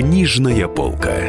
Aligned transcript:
Книжная 0.00 0.66
полка. 0.66 1.28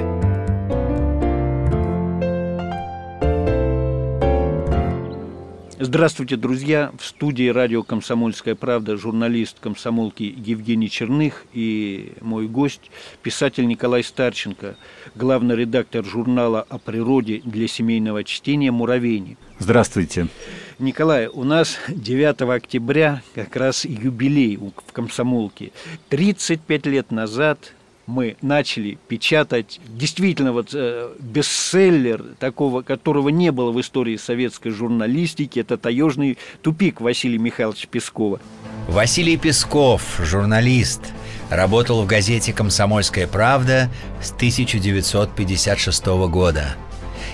Здравствуйте, 5.78 6.38
друзья! 6.38 6.94
В 6.98 7.06
студии 7.06 7.50
радио 7.50 7.84
«Комсомольская 7.84 8.56
правда» 8.56 8.96
журналист 8.96 9.58
комсомолки 9.60 10.24
Евгений 10.24 10.90
Черных 10.90 11.46
и 11.52 12.14
мой 12.22 12.48
гость, 12.48 12.92
писатель 13.22 13.68
Николай 13.68 14.06
Старченко, 14.06 14.78
главный 15.16 15.58
редактор 15.58 16.06
журнала 16.06 16.62
о 16.62 16.78
природе 16.78 17.42
для 17.44 17.68
семейного 17.68 18.24
чтения 18.24 18.72
«Муравейник». 18.72 19.38
Здравствуйте. 19.60 20.30
Николай, 20.80 21.28
у 21.28 21.44
нас 21.44 21.78
9 21.90 22.42
октября 22.44 23.22
как 23.36 23.54
раз 23.58 23.84
юбилей 23.84 24.56
в 24.56 24.94
комсомолке. 24.94 25.74
35 26.08 26.86
лет 26.86 27.12
назад 27.12 27.74
мы 28.12 28.36
начали 28.42 28.98
печатать 29.08 29.80
действительно 29.88 30.52
вот 30.52 30.70
э, 30.74 31.10
бестселлер, 31.20 32.24
такого, 32.40 32.82
которого 32.82 33.30
не 33.30 33.52
было 33.52 33.72
в 33.72 33.80
истории 33.80 34.18
советской 34.18 34.70
журналистики, 34.70 35.60
это 35.60 35.78
«Таежный 35.78 36.38
тупик» 36.62 37.02
Василия 37.02 37.38
Михайловича 37.38 37.88
Пескова. 37.90 38.40
Василий 38.88 39.38
Песков, 39.38 40.20
журналист, 40.20 41.02
работал 41.50 42.04
в 42.04 42.08
газете 42.08 42.54
«Комсомольская 42.54 43.28
правда» 43.28 43.90
с 44.22 44.32
1956 44.32 46.06
года– 46.06 46.76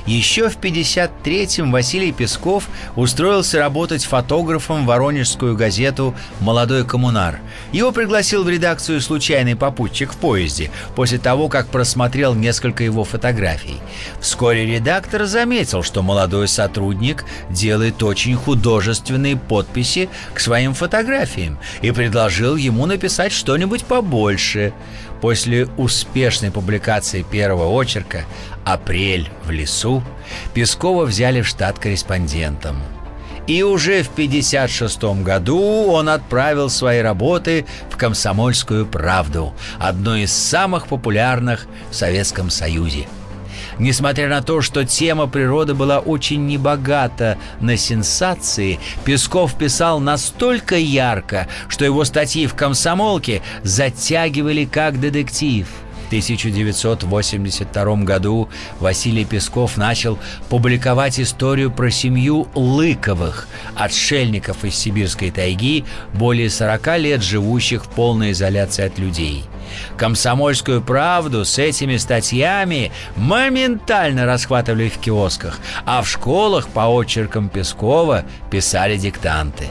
еще 0.07 0.49
в 0.49 0.57
53-м 0.57 1.71
Василий 1.71 2.13
Песков 2.13 2.69
устроился 2.95 3.59
работать 3.59 4.05
фотографом 4.05 4.83
в 4.83 4.87
воронежскую 4.87 5.55
газету 5.55 6.15
«Молодой 6.39 6.85
коммунар». 6.85 7.39
Его 7.73 7.91
пригласил 7.91 8.43
в 8.43 8.49
редакцию 8.49 9.01
случайный 9.01 9.57
попутчик 9.57 10.13
в 10.13 10.17
поезде 10.17 10.71
после 10.95 11.17
того, 11.17 11.49
как 11.49 11.67
просмотрел 11.67 12.33
несколько 12.33 12.83
его 12.83 13.03
фотографий. 13.03 13.77
Вскоре 14.21 14.65
редактор 14.65 15.25
заметил, 15.25 15.83
что 15.83 16.01
молодой 16.01 16.47
сотрудник 16.47 17.25
делает 17.49 18.01
очень 18.01 18.35
художественные 18.35 19.35
подписи 19.35 20.09
к 20.33 20.39
своим 20.39 20.73
фотографиям 20.73 21.59
и 21.81 21.91
предложил 21.91 22.55
ему 22.55 22.85
написать 22.85 23.33
что-нибудь 23.33 23.83
побольше. 23.83 24.73
После 25.21 25.67
успешной 25.77 26.51
публикации 26.51 27.23
первого 27.23 27.71
очерка 27.71 28.25
«Апрель 28.63 29.29
в 29.43 29.51
лесу» 29.51 30.03
Пескова 30.53 31.05
взяли 31.05 31.41
в 31.41 31.47
штат 31.47 31.79
корреспондентом. 31.79 32.77
И 33.47 33.63
уже 33.63 34.03
в 34.03 34.11
1956 34.11 35.23
году 35.23 35.85
он 35.87 36.09
отправил 36.09 36.69
свои 36.69 36.99
работы 36.99 37.65
в 37.89 37.95
«Комсомольскую 37.95 38.85
правду», 38.85 39.53
одну 39.79 40.15
из 40.15 40.33
самых 40.33 40.87
популярных 40.87 41.65
в 41.89 41.95
Советском 41.95 42.49
Союзе– 42.49 43.07
Несмотря 43.79 44.27
на 44.27 44.41
то, 44.41 44.61
что 44.61 44.85
тема 44.85 45.27
природы 45.27 45.73
была 45.73 45.99
очень 45.99 46.47
небогата 46.47 47.37
на 47.59 47.77
сенсации, 47.77 48.79
Песков 49.05 49.55
писал 49.55 49.99
настолько 49.99 50.75
ярко, 50.75 51.47
что 51.67 51.85
его 51.85 52.03
статьи 52.05 52.47
в 52.47 52.55
«Комсомолке» 52.55 53.41
затягивали 53.63 54.65
как 54.65 54.99
детектив– 54.99 55.67
1982 56.07 57.95
году 57.97 58.49
Василий 58.79 59.25
Песков 59.25 59.77
начал 59.77 60.17
публиковать 60.49 61.19
историю 61.19 61.69
про 61.69 61.91
семью 61.91 62.47
Лыковых, 62.55 63.47
отшельников 63.75 64.63
из 64.63 64.75
сибирской 64.75 65.31
тайги, 65.31 65.85
более 66.13 66.49
40 66.49 66.97
лет 66.99 67.21
живущих 67.21 67.85
в 67.85 67.89
полной 67.89 68.31
изоляции 68.31 68.85
от 68.85 68.97
людей– 68.97 69.43
Комсомольскую 69.97 70.81
правду 70.81 71.45
с 71.45 71.57
этими 71.57 71.97
статьями 71.97 72.91
моментально 73.15 74.25
расхватывали 74.25 74.89
в 74.89 74.97
киосках, 74.97 75.59
а 75.85 76.01
в 76.01 76.09
школах 76.09 76.67
по 76.69 76.87
очеркам 76.87 77.49
Пескова 77.49 78.25
писали 78.49 78.97
диктанты. 78.97 79.69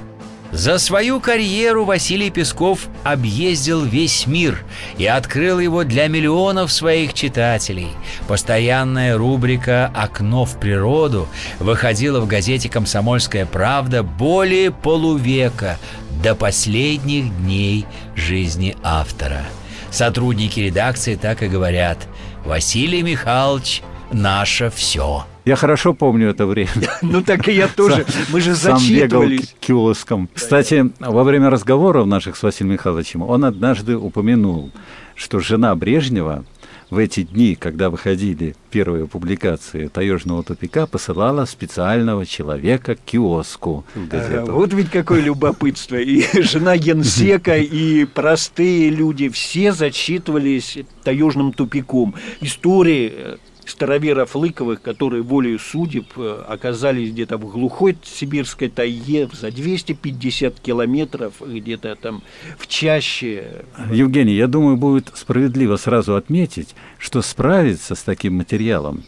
За 0.53 0.79
свою 0.79 1.21
карьеру 1.21 1.85
Василий 1.85 2.31
Песков 2.31 2.89
объездил 3.05 3.85
весь 3.85 4.27
мир 4.27 4.65
и 4.97 5.05
открыл 5.05 5.59
его 5.59 5.85
для 5.85 6.09
миллионов 6.09 6.73
своих 6.73 7.15
читателей. 7.15 7.91
Постоянная 8.29 9.19
рубрика 9.19 9.91
«Окно 9.95 10.45
в 10.45 10.59
природу» 10.59 11.29
выходила 11.59 12.21
в 12.21 12.27
газете 12.27 12.69
«Комсомольская 12.69 13.45
правда» 13.45 14.03
более 14.03 14.71
полувека 14.71 15.79
до 16.23 16.35
последних 16.35 17.37
дней 17.37 17.85
жизни 18.15 18.77
автора– 18.83 19.45
Сотрудники 19.97 20.61
редакции 20.61 21.15
так 21.15 21.43
и 21.43 21.49
говорят 21.49 22.07
«Василий 22.45 23.03
Михайлович, 23.03 23.83
наше 24.13 24.69
все». 24.69 25.25
Я 25.47 25.57
хорошо 25.57 25.95
помню 25.95 26.29
это 26.29 26.45
время. 26.45 26.69
Ну 27.01 27.23
так 27.23 27.49
и 27.49 27.53
я 27.55 27.67
тоже. 27.67 28.05
Мы 28.29 28.43
же 28.43 28.55
зачитывались. 28.55 29.49
Сам 29.49 29.59
киоском. 29.59 30.29
Кстати, 30.35 30.93
во 30.99 31.25
время 31.25 31.49
разговоров 31.49 32.07
наших 32.07 32.37
с 32.37 32.43
Василием 32.43 32.75
Михайловичем 32.75 33.23
он 33.23 33.47
однажды 33.47 33.97
упомянул, 33.97 34.71
что 35.15 35.41
жена 35.41 35.75
Брежнева 35.75 36.45
в 36.91 36.99
эти 36.99 37.23
дни, 37.23 37.57
когда 37.57 37.91
выходили 37.91 38.55
первые 38.71 39.07
публикации 39.07 39.89
«Таежного 39.89 40.45
тупика», 40.45 40.87
посылала 40.87 41.45
специального 41.45 42.25
человека 42.25 42.95
к 42.95 43.01
киоску. 43.01 43.85
Ага, 44.11 44.45
вот 44.53 44.73
ведь 44.73 44.91
какое 44.91 45.21
любопытство. 45.21 45.97
И 45.97 46.25
жена 46.43 46.77
генсека, 46.77 47.57
и 47.57 48.05
простые 48.05 48.91
люди, 48.91 49.29
все 49.29 49.73
зачитывались 49.73 50.79
«Таежным 51.03 51.53
тупиком». 51.53 52.15
Истории 52.41 53.13
э, 53.15 53.37
староверов 53.67 54.35
Лыковых, 54.35 54.81
которые 54.81 55.23
волею 55.23 55.59
судеб 55.59 56.07
э, 56.17 56.45
оказались 56.49 57.11
где-то 57.11 57.37
в 57.37 57.51
глухой 57.51 57.97
сибирской 58.03 58.69
тайге 58.69 59.29
за 59.33 59.51
250 59.51 60.61
километров, 60.61 61.35
где-то 61.45 61.95
там 61.97 62.23
в 62.59 62.67
чаще. 62.67 63.65
Евгений, 63.91 64.35
я 64.35 64.47
думаю, 64.47 64.77
будет 64.77 65.11
справедливо 65.15 65.77
сразу 65.77 66.17
отметить, 66.17 66.75
что 66.99 67.23
справиться 67.23 67.95
с 67.95 68.03
таким 68.03 68.35
материалом 68.35 69.05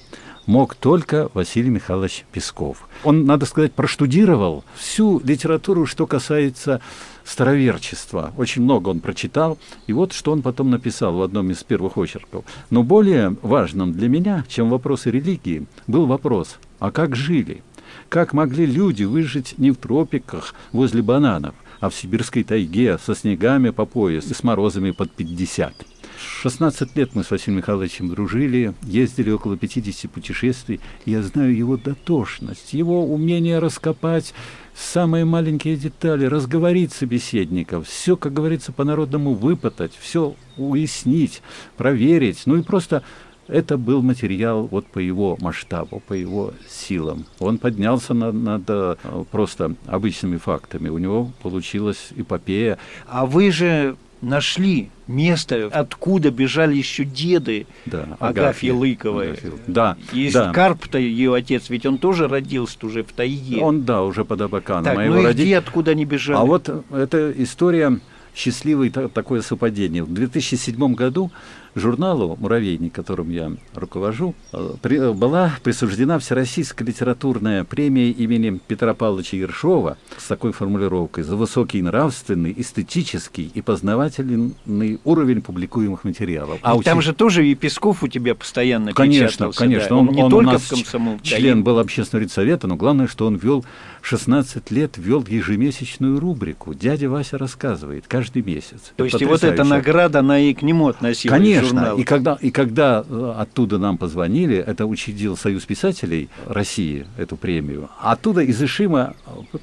мог 0.49 0.75
только 0.75 1.31
Василий 1.35 1.69
Михайлович 1.69 2.25
Песков. 2.33 2.89
Он, 3.05 3.27
надо 3.27 3.45
сказать, 3.45 3.75
проштудировал 3.75 4.65
всю 4.75 5.21
литературу, 5.21 5.85
что 5.85 6.07
касается 6.07 6.81
староверчества. 7.23 8.33
Очень 8.37 8.63
много 8.63 8.89
он 8.89 9.01
прочитал. 9.01 9.59
И 9.87 9.93
вот 9.93 10.15
что 10.15 10.33
он 10.33 10.41
потом 10.41 10.71
написал 10.71 11.13
в 11.13 11.23
одном 11.23 11.51
из 11.51 11.63
первых 11.63 11.99
очерков. 11.99 12.47
Но 12.71 12.83
более 12.83 13.37
важным 13.43 13.93
для 13.93 14.09
меня, 14.09 14.45
чем 14.49 14.71
вопросы 14.71 15.11
религии, 15.11 15.67
был 15.87 16.07
вопрос, 16.07 16.59
а 16.79 16.91
как 16.91 17.15
жили? 17.15 17.63
Как 18.09 18.33
могли 18.33 18.65
люди 18.65 19.05
выжить 19.05 19.59
не 19.59 19.71
в 19.71 19.77
тропиках 19.77 20.55
возле 20.73 21.03
бананов, 21.03 21.55
а 21.81 21.91
в 21.91 21.95
сибирской 21.95 22.43
тайге 22.43 22.97
со 23.05 23.15
снегами 23.15 23.69
по 23.69 23.85
пояс 23.85 24.31
и 24.31 24.35
с 24.35 24.43
морозами 24.43 24.93
под 24.93 25.11
50? 25.11 25.75
16 26.19 26.97
лет 26.97 27.15
мы 27.15 27.25
с 27.25 27.31
Василием 27.31 27.59
Михайловичем 27.59 28.09
дружили, 28.09 28.75
ездили 28.83 29.31
около 29.31 29.57
50 29.57 30.11
путешествий. 30.11 30.81
Я 31.07 31.23
знаю 31.23 31.57
его 31.57 31.77
дотошность, 31.77 32.73
его 32.73 33.05
умение 33.05 33.59
раскопать 33.59 34.35
самые 34.75 35.25
маленькие 35.25 35.77
детали, 35.77 36.25
разговорить 36.27 36.93
собеседников, 36.93 37.89
все, 37.89 38.17
как 38.17 38.33
говорится, 38.33 38.73
по-народному 38.73 39.35
выпытать, 39.35 39.93
все 39.99 40.35
уяснить, 40.57 41.43
проверить. 41.77 42.43
Ну 42.47 42.57
и 42.57 42.63
просто 42.63 43.03
это 43.49 43.79
был 43.79 44.03
материал 44.03 44.67
вот 44.67 44.87
по 44.87 44.99
его 44.99 45.39
масштабу, 45.41 46.01
по 46.07 46.13
его 46.13 46.53
силам. 46.69 47.25
Он 47.39 47.59
поднялся 47.59 48.13
над, 48.13 48.35
над 48.35 48.63
э, 48.69 48.97
просто 49.31 49.75
обычными 49.87 50.37
фактами. 50.37 50.89
У 50.91 50.99
него 50.99 51.33
получилась 51.43 52.11
эпопея. 52.15 52.79
А 53.07 53.25
вы 53.25 53.51
же 53.51 53.97
нашли 54.21 54.91
место, 55.07 55.69
откуда 55.73 56.31
бежали 56.31 56.77
еще 56.77 57.05
деды 57.05 57.67
да, 57.87 58.17
Агафьи 58.21 58.71
Лыковой. 58.71 59.39
Да, 59.67 59.97
И 60.13 60.31
да. 60.33 60.53
Карп-то 60.53 60.99
ее 60.99 61.35
отец, 61.35 61.71
ведь 61.71 61.87
он 61.87 61.99
тоже 61.99 62.29
родился 62.29 62.79
уже 62.83 63.03
в 63.03 63.13
тайге. 63.13 63.61
Он, 63.61 63.85
да, 63.85 64.03
уже 64.03 64.25
под 64.25 64.41
Абаканом. 64.41 64.85
Так, 64.85 64.99
а 64.99 65.03
ну 65.03 65.21
и 65.21 65.25
родители... 65.25 65.45
где, 65.45 65.59
откуда 65.59 65.91
они 65.93 66.05
бежали? 66.05 66.39
А 66.39 66.45
вот 66.45 66.69
эта 66.91 67.33
история 67.37 68.01
счастливое 68.35 68.91
такое 68.91 69.43
совпадение. 69.43 70.05
В 70.05 70.13
2007 70.13 70.95
году 70.95 71.31
журналу 71.79 72.37
«Муравейник», 72.41 72.93
которым 72.93 73.31
я 73.31 73.53
руковожу, 73.75 74.35
э, 74.53 74.75
при, 74.83 75.13
была 75.13 75.53
присуждена 75.63 76.19
Всероссийская 76.19 76.87
литературная 76.87 77.65
премия 77.65 78.11
имени 78.11 78.61
Петра 78.67 78.95
Павловича 78.95 79.37
Ершова 79.37 79.97
с 80.17 80.27
такой 80.27 80.53
формулировкой 80.53 81.25
«За 81.25 81.37
высокий 81.37 81.83
нравственный, 81.83 82.55
эстетический 82.57 83.51
и 83.53 83.63
познавательный 83.63 85.01
уровень 85.05 85.43
публикуемых 85.43 86.05
материалов». 86.05 86.59
А 86.63 86.79
там 86.83 87.03
же 87.03 87.13
тоже 87.13 87.47
и 87.47 87.55
Песков 87.55 88.03
у 88.03 88.09
тебя 88.09 88.35
постоянно 88.35 88.93
Конечно, 88.93 89.53
конечно. 89.53 89.89
Да. 89.91 89.97
Он, 89.97 90.09
он 90.09 90.15
не 90.15 90.23
он 90.23 90.31
только 90.31 90.49
у 90.49 90.53
нас 90.53 90.63
в 90.63 90.69
комсомол. 90.71 91.21
член 91.23 91.63
был 91.63 91.79
общественного 91.79 92.25
редсовета, 92.25 92.67
но 92.67 92.77
главное, 92.77 93.07
что 93.07 93.27
он 93.27 93.37
вел 93.37 93.65
16 94.03 94.71
лет, 94.71 94.97
вел 94.97 95.25
ежемесячную 95.27 96.19
рубрику. 96.21 96.75
Дядя 96.75 97.09
Вася 97.11 97.39
рассказывает, 97.39 98.05
каждый 98.09 98.43
месяц. 98.43 98.93
То 98.97 99.05
есть 99.05 99.21
и 99.21 99.25
вот 99.25 99.45
эта 99.45 99.65
награда, 99.65 100.21
она 100.21 100.39
и 100.41 100.55
к 100.55 100.63
нему 100.63 100.89
относилась? 100.89 101.39
Конечно. 101.39 101.68
И 101.97 102.05
когда, 102.05 102.39
и 102.41 102.51
когда 102.51 103.05
э, 103.09 103.35
оттуда 103.37 103.79
нам 103.79 103.99
позвонили, 103.99 104.57
это 104.57 104.87
учредил 104.87 105.37
Союз 105.37 105.65
писателей 105.65 106.29
России, 106.47 107.07
эту 107.17 107.37
премию. 107.37 107.89
Оттуда 108.01 108.41
из 108.41 108.63
Ишима 108.63 109.15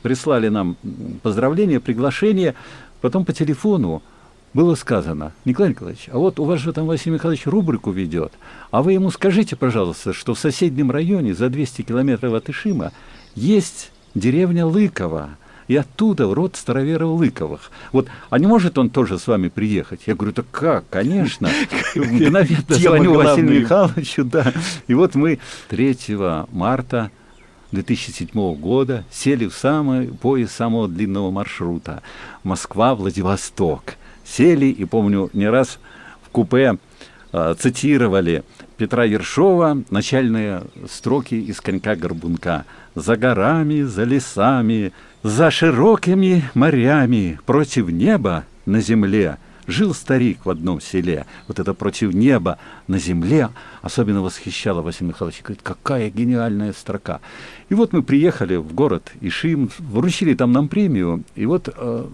прислали 0.01 0.49
нам 0.49 0.77
поздравления, 1.23 1.79
приглашение. 1.79 2.55
Потом 3.01 3.25
по 3.25 3.33
телефону 3.33 4.01
было 4.55 4.75
сказано, 4.75 5.33
Николай 5.43 5.71
Николаевич, 5.71 6.07
а 6.09 6.17
вот 6.17 6.39
у 6.39 6.45
вас 6.45 6.61
же 6.61 6.71
там 6.71 6.87
Василий 6.87 7.15
Михайлович 7.15 7.45
рубрику 7.45 7.91
ведет, 7.91 8.31
а 8.71 8.81
вы 8.81 8.93
ему 8.93 9.11
скажите, 9.11 9.57
пожалуйста, 9.57 10.13
что 10.13 10.33
в 10.33 10.39
соседнем 10.39 10.91
районе 10.91 11.35
за 11.35 11.49
200 11.49 11.81
километров 11.81 12.33
от 12.33 12.49
Ишима 12.49 12.93
есть 13.35 13.91
деревня 14.15 14.65
Лыкова, 14.65 15.31
и 15.67 15.75
оттуда 15.75 16.27
в 16.27 16.33
род 16.33 16.55
староверов 16.55 17.19
Лыковых. 17.19 17.71
Вот, 17.91 18.07
а 18.29 18.39
не 18.39 18.47
может 18.47 18.77
он 18.77 18.89
тоже 18.89 19.17
с 19.17 19.27
вами 19.27 19.49
приехать? 19.49 20.01
Я 20.05 20.15
говорю, 20.15 20.33
так 20.33 20.45
как, 20.51 20.85
конечно. 20.89 21.49
Мгновенно 21.95 22.63
звоню 22.69 23.13
Василию 23.15 23.61
Михайловичу, 23.61 24.23
да. 24.23 24.53
И 24.87 24.93
вот 24.93 25.15
мы 25.15 25.39
3 25.69 25.97
марта 26.51 27.11
2007 27.71 28.55
года 28.55 29.03
сели 29.11 29.47
в 29.47 29.53
самый 29.53 30.07
пояс 30.07 30.51
самого 30.51 30.87
длинного 30.87 31.31
маршрута 31.31 32.01
Москва-Владивосток. 32.43 33.95
Сели, 34.23 34.65
и 34.65 34.85
помню, 34.85 35.29
не 35.33 35.47
раз 35.47 35.79
в 36.23 36.29
купе 36.29 36.77
э, 37.31 37.55
цитировали 37.59 38.43
Петра 38.77 39.03
Ершова 39.03 39.83
начальные 39.89 40.63
строки 40.89 41.35
из 41.35 41.61
«Конька-горбунка». 41.61 42.65
«За 42.95 43.17
горами, 43.17 43.81
за 43.81 44.03
лесами, 44.03 44.93
за 45.25 45.49
широкими 45.49 46.43
морями 46.53 47.39
против 47.47 47.89
неба 47.89 48.43
на 48.67 48.79
земле 48.79 49.39
жил 49.65 49.95
старик 49.95 50.45
в 50.45 50.51
одном 50.51 50.79
селе. 50.79 51.25
Вот 51.47 51.57
это 51.57 51.73
против 51.73 52.13
неба 52.13 52.59
на 52.87 52.99
земле 52.99 53.49
особенно 53.81 54.21
восхищало 54.21 54.83
Василий 54.83 55.07
Михайлович. 55.07 55.41
Говорит, 55.41 55.63
какая 55.63 56.11
гениальная 56.11 56.73
строка. 56.73 57.21
И 57.69 57.73
вот 57.73 57.91
мы 57.91 58.03
приехали 58.03 58.55
в 58.57 58.71
город 58.75 59.13
Ишим, 59.19 59.71
вручили 59.79 60.35
там 60.35 60.51
нам 60.51 60.67
премию. 60.67 61.23
И 61.33 61.47
вот 61.47 61.73
э, 61.75 62.05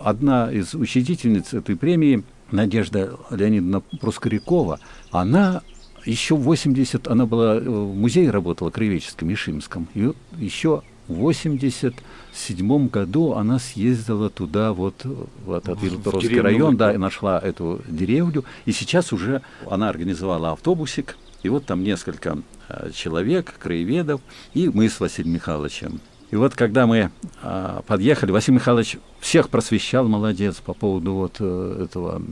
одна 0.00 0.52
из 0.52 0.74
учредительниц 0.74 1.54
этой 1.54 1.74
премии, 1.74 2.22
Надежда 2.52 3.18
Леонидовна 3.30 3.80
Проскорякова, 4.00 4.78
она 5.10 5.62
еще 6.04 6.36
в 6.36 6.42
80, 6.42 7.08
она 7.08 7.26
была 7.26 7.56
э, 7.56 7.60
в 7.68 7.96
музее 7.96 8.30
работала, 8.30 8.70
краеведческом, 8.70 9.32
Ишимском, 9.32 9.88
и 9.94 10.12
еще 10.38 10.84
80 11.08 11.94
1997 12.38 12.88
году 12.88 13.32
она 13.32 13.58
съездила 13.58 14.30
туда, 14.30 14.72
вот, 14.72 15.04
вот 15.44 15.68
от 15.68 15.82
Вильдоросский 15.82 16.40
район, 16.40 16.76
да, 16.76 16.94
и 16.94 16.96
нашла 16.96 17.38
эту 17.38 17.82
деревню. 17.88 18.44
И 18.64 18.72
сейчас 18.72 19.12
уже 19.12 19.42
она 19.68 19.88
организовала 19.88 20.52
автобусик, 20.52 21.16
и 21.42 21.48
вот 21.48 21.66
там 21.66 21.82
несколько 21.82 22.38
э, 22.68 22.90
человек, 22.94 23.54
краеведов, 23.58 24.20
и 24.54 24.68
мы 24.68 24.88
с 24.88 25.00
Василием 25.00 25.34
Михайловичем 25.34 26.00
и 26.30 26.36
вот 26.36 26.54
когда 26.54 26.86
мы 26.86 27.10
а, 27.42 27.82
подъехали, 27.86 28.30
Василий 28.32 28.56
Михайлович 28.56 28.98
всех 29.20 29.48
просвещал, 29.48 30.06
молодец, 30.08 30.56
по 30.56 30.74
поводу 30.74 31.14
вот 31.14 31.36
э, 31.40 31.84
этого 31.84 32.22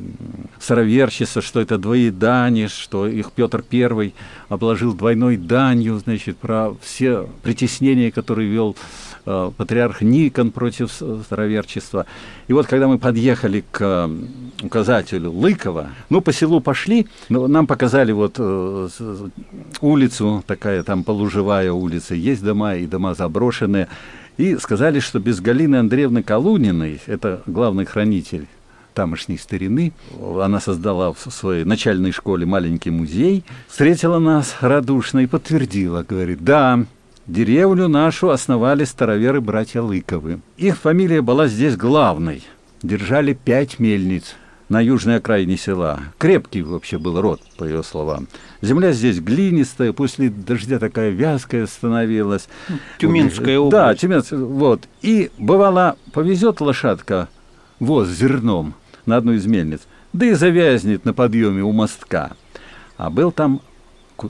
староверчества, 0.60 1.42
что 1.42 1.60
это 1.60 1.78
двоедание, 1.78 2.68
что 2.68 3.06
их 3.08 3.32
Петр 3.32 3.62
Первый 3.62 4.14
обложил 4.48 4.94
двойной 4.94 5.36
данью, 5.36 5.98
значит, 5.98 6.36
про 6.36 6.74
все 6.80 7.28
притеснения, 7.42 8.12
которые 8.12 8.48
вел 8.48 8.76
э, 9.24 9.50
патриарх 9.56 10.00
Никон 10.00 10.52
против 10.52 10.92
староверчества. 10.92 12.06
И 12.46 12.52
вот 12.52 12.66
когда 12.66 12.86
мы 12.86 12.98
подъехали 12.98 13.64
к 13.70 13.80
э, 13.80 14.64
указателю 14.64 15.32
Лыкова, 15.32 15.88
ну, 16.08 16.20
по 16.20 16.32
селу 16.32 16.60
пошли, 16.60 17.08
но 17.28 17.48
нам 17.48 17.66
показали 17.66 18.12
вот 18.12 18.36
э, 18.38 18.88
улицу, 19.80 20.44
такая 20.46 20.82
там 20.84 21.02
полуживая 21.02 21.72
улица, 21.72 22.14
есть 22.14 22.44
дома 22.44 22.76
и 22.76 22.86
дома 22.86 23.14
заброшенные, 23.14 23.85
и 24.36 24.56
сказали, 24.56 25.00
что 25.00 25.18
без 25.18 25.40
Галины 25.40 25.76
Андреевны 25.76 26.22
Калуниной, 26.22 27.00
это 27.06 27.42
главный 27.46 27.84
хранитель 27.84 28.46
тамошней 28.94 29.38
старины. 29.38 29.92
Она 30.40 30.60
создала 30.60 31.12
в 31.12 31.30
своей 31.30 31.64
начальной 31.64 32.12
школе 32.12 32.46
маленький 32.46 32.90
музей, 32.90 33.44
встретила 33.68 34.18
нас 34.18 34.56
радушно 34.60 35.20
и 35.20 35.26
подтвердила, 35.26 36.02
говорит, 36.02 36.42
да, 36.42 36.84
деревню 37.26 37.88
нашу 37.88 38.30
основали 38.30 38.84
староверы 38.84 39.40
братья 39.40 39.82
Лыковы. 39.82 40.40
Их 40.56 40.78
фамилия 40.78 41.22
была 41.22 41.46
здесь 41.46 41.76
главной. 41.76 42.42
Держали 42.82 43.32
пять 43.34 43.78
мельниц 43.78 44.34
на 44.68 44.80
южной 44.80 45.16
окраине 45.16 45.56
села. 45.56 46.00
Крепкий 46.18 46.62
вообще 46.62 46.98
был 46.98 47.20
род, 47.20 47.40
по 47.56 47.64
ее 47.64 47.82
словам. 47.82 48.26
Земля 48.62 48.92
здесь 48.92 49.20
глинистая, 49.20 49.92
после 49.92 50.28
дождя 50.28 50.78
такая 50.78 51.10
вязкая 51.10 51.66
становилась. 51.66 52.48
Тюменская 52.98 53.58
область. 53.58 53.72
Да, 53.72 53.94
Тюменская, 53.94 54.40
вот. 54.40 54.88
И 55.02 55.30
бывало, 55.38 55.96
повезет 56.12 56.60
лошадка 56.60 57.28
воз 57.78 58.08
зерном 58.08 58.74
на 59.04 59.16
одну 59.16 59.32
из 59.32 59.46
мельниц, 59.46 59.82
да 60.12 60.26
и 60.26 60.32
завязнет 60.32 61.04
на 61.04 61.12
подъеме 61.14 61.62
у 61.62 61.72
мостка. 61.72 62.32
А 62.96 63.10
был 63.10 63.30
там 63.30 63.60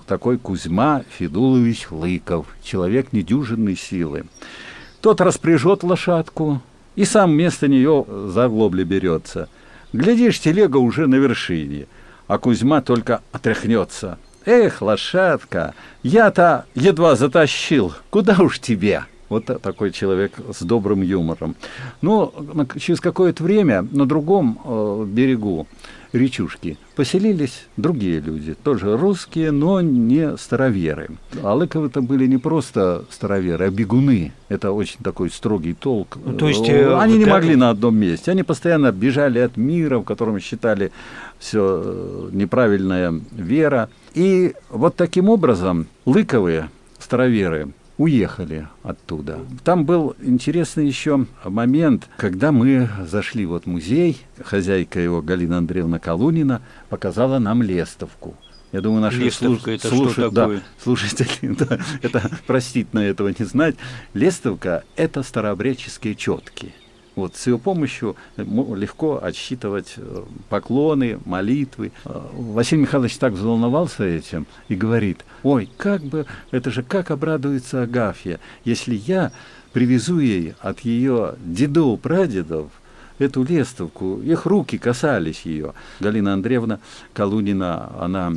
такой 0.07 0.39
Кузьма 0.39 1.05
Федулович 1.17 1.87
Лыков, 1.91 2.47
человек 2.63 3.13
недюжинной 3.13 3.77
силы. 3.77 4.25
Тот 5.01 5.21
распряжет 5.21 5.83
лошадку 5.83 6.61
и 6.97 7.05
сам 7.05 7.33
вместо 7.33 7.69
нее 7.69 8.05
за 8.27 8.49
глобли 8.49 8.83
берется. 8.83 9.49
Глядишь, 9.97 10.41
телега 10.41 10.77
уже 10.77 11.07
на 11.07 11.15
вершине, 11.15 11.87
а 12.27 12.37
Кузьма 12.37 12.83
только 12.83 13.23
отряхнется. 13.33 14.19
«Эх, 14.45 14.83
лошадка, 14.83 15.75
я-то 16.03 16.67
едва 16.75 17.17
затащил, 17.17 17.95
куда 18.11 18.37
уж 18.41 18.61
тебе?» 18.61 19.05
Вот 19.31 19.47
такой 19.47 19.91
человек 19.91 20.35
с 20.53 20.63
добрым 20.63 21.01
юмором. 21.01 21.57
Но 22.03 22.33
через 22.79 23.01
какое-то 23.01 23.43
время 23.43 23.83
на 23.91 24.07
другом 24.07 24.61
э, 24.63 25.05
берегу 25.09 25.67
речушки 26.17 26.79
поселились 26.95 27.67
другие 27.77 28.21
люди, 28.21 28.55
тоже 28.55 28.97
русские, 28.97 29.51
но 29.51 29.81
не 29.81 30.37
староверы. 30.37 31.11
Алыковы-то 31.43 32.01
были 32.01 32.27
не 32.27 32.39
просто 32.39 33.05
староверы, 33.11 33.67
а 33.67 33.71
бегуны. 33.71 34.33
Это 34.49 34.73
очень 34.73 34.99
такой 35.03 35.31
строгий 35.31 35.75
толк. 35.75 36.17
Ну, 36.25 36.35
то 36.35 36.49
есть, 36.49 36.69
э, 36.69 36.97
они 36.99 37.19
не 37.19 37.27
могли 37.27 37.57
на 37.57 37.71
одном 37.71 37.97
месте. 37.97 38.31
Они 38.31 38.43
постоянно 38.43 38.93
бежали 38.93 39.39
от 39.39 39.57
мира, 39.57 39.99
в 39.99 40.05
котором 40.05 40.41
считали 40.41 40.91
все 41.39 41.83
э, 41.85 42.29
неправильная 42.33 43.21
вера. 43.33 43.89
И 44.15 44.55
вот 44.71 44.97
таким 44.97 45.29
образом 45.29 45.87
Лыковые, 46.07 46.71
староверы, 46.99 47.69
уехали 47.99 48.69
оттуда. 48.83 49.41
Там 49.65 49.85
был 49.85 50.15
интересный 50.21 50.87
еще 50.87 51.27
момент, 51.45 52.09
когда 52.17 52.53
мы 52.53 52.89
зашли 53.07 53.47
вот 53.47 53.65
в 53.65 53.67
музей, 53.67 54.21
хозяйка 54.43 55.01
его 55.01 55.23
Галина 55.23 55.59
Андреевна 55.59 55.99
Калунина 55.99 56.63
показала 56.89 57.39
нам 57.39 57.63
лестовку. 57.63 58.35
Я 58.73 58.81
думаю, 58.81 59.01
наши 59.01 59.19
Лестовка 59.19 59.65
слуш... 59.65 59.79
это 59.79 59.89
слуш... 59.89 60.13
что 60.13 60.31
такое? 60.31 60.59
Да, 60.59 60.63
слушатели, 60.83 61.55
да, 61.59 61.79
это 62.03 62.31
простительно 62.47 63.01
этого 63.01 63.29
не 63.29 63.45
знать. 63.45 63.77
Лестовка– 64.13 64.85
это 64.97 65.23
старообрядческие 65.23 66.15
четки. 66.15 66.75
Вот, 67.17 67.35
с 67.35 67.47
ее 67.47 67.59
помощью 67.59 68.15
легко 68.37 69.19
отсчитывать 69.23 69.95
э, 69.97 70.23
поклоны, 70.51 71.19
молитвы. 71.25 71.91
Э, 72.05 72.21
Василий 72.35 72.83
Михайлович 72.83 73.17
так 73.17 73.33
взволновался 73.33 74.05
этим 74.05 74.47
и 74.69 74.75
говорит, 74.75 75.25
ой, 75.43 75.71
как 75.79 76.03
бы, 76.03 76.27
это 76.51 76.71
же 76.71 76.83
как 76.83 77.11
обрадуется 77.11 77.83
Агафья, 77.83 78.39
если 78.67 78.95
я 78.95 79.33
привезу 79.73 80.19
ей 80.19 80.55
от 80.61 80.81
ее 80.81 81.37
дедов, 81.43 82.01
прадедов 82.01 82.71
эту 83.19 83.45
лестовку, 83.45 84.21
их 84.21 84.45
руки 84.45 84.77
касались 84.77 85.41
ее. 85.47 85.73
Галина 86.01 86.35
Андреевна 86.35 86.81
Калунина, 87.15 87.93
она 87.99 88.35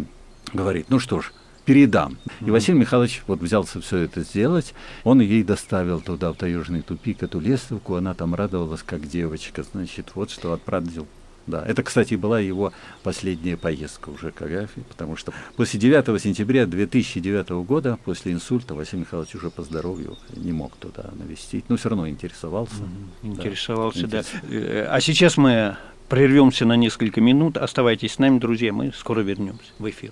говорит, 0.53 0.85
ну 0.87 0.99
что 0.99 1.19
ж, 1.19 1.33
передам. 1.69 2.17
И 2.41 2.49
Василий 2.49 2.79
Михайлович 2.79 3.21
вот 3.27 3.41
взялся 3.41 3.79
все 3.79 3.97
это 3.97 4.21
сделать. 4.21 4.73
Он 5.03 5.21
ей 5.21 5.43
доставил 5.43 6.01
туда, 6.01 6.33
в 6.33 6.35
таежный 6.35 6.81
тупик, 6.81 7.21
эту 7.21 7.39
лестовку. 7.39 7.93
Она 7.93 8.15
там 8.15 8.33
радовалась, 8.33 8.81
как 8.81 9.07
девочка. 9.07 9.61
Значит, 9.61 10.13
вот 10.15 10.31
что 10.31 10.53
отправил 10.53 11.05
да, 11.45 11.63
это, 11.65 11.81
кстати, 11.81 12.13
была 12.15 12.39
его 12.39 12.73
последняя 13.01 13.57
поездка 13.57 14.09
уже 14.09 14.31
к 14.31 14.41
Агафье, 14.41 14.83
потому 14.87 15.15
что 15.15 15.33
после 15.55 15.79
9 15.79 16.21
сентября 16.21 16.67
2009 16.67 17.49
года, 17.65 17.97
после 18.03 18.33
инсульта, 18.33 18.75
Василий 18.75 19.01
Михайлович 19.01 19.33
уже 19.33 19.49
по 19.49 19.63
здоровью 19.63 20.15
не 20.35 20.51
мог 20.51 20.75
туда 20.75 21.09
навестить, 21.17 21.65
но 21.67 21.77
все 21.77 21.89
равно 21.89 22.07
интересовался. 22.07 22.75
Mm-hmm. 22.75 23.27
Интересовался, 23.27 24.07
да. 24.07 24.23
да. 24.47 24.93
А 24.93 25.01
сейчас 25.01 25.37
мы 25.37 25.75
прервемся 26.07 26.65
на 26.65 26.75
несколько 26.75 27.19
минут. 27.19 27.57
Оставайтесь 27.57 28.13
с 28.13 28.19
нами, 28.19 28.37
друзья, 28.37 28.71
мы 28.71 28.91
скоро 28.91 29.21
вернемся 29.21 29.71
в 29.79 29.89
эфир. 29.89 30.11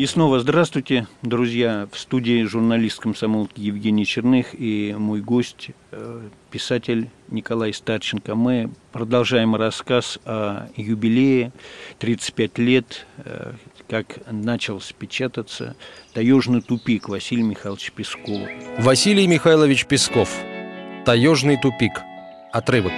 И 0.00 0.06
снова 0.06 0.40
здравствуйте, 0.40 1.06
друзья. 1.20 1.86
В 1.92 1.98
студии 1.98 2.42
журналист 2.44 3.00
комсомолки 3.00 3.60
Евгений 3.60 4.06
Черных 4.06 4.58
и 4.58 4.94
мой 4.96 5.20
гость, 5.20 5.72
э, 5.90 6.22
писатель 6.50 7.10
Николай 7.28 7.74
Старченко. 7.74 8.34
Мы 8.34 8.70
продолжаем 8.92 9.54
рассказ 9.54 10.18
о 10.24 10.68
юбилее 10.74 11.52
35 11.98 12.56
лет, 12.56 13.06
э, 13.18 13.52
как 13.90 14.20
начал 14.32 14.82
печататься 14.98 15.76
«Таежный 16.14 16.62
тупик» 16.62 17.10
Василия 17.10 17.42
Михайловича 17.42 17.92
Пескова. 17.94 18.48
Василий 18.78 19.26
Михайлович 19.26 19.84
Песков. 19.84 20.34
«Таежный 21.04 21.60
тупик». 21.60 22.00
Отрывок. 22.52 22.94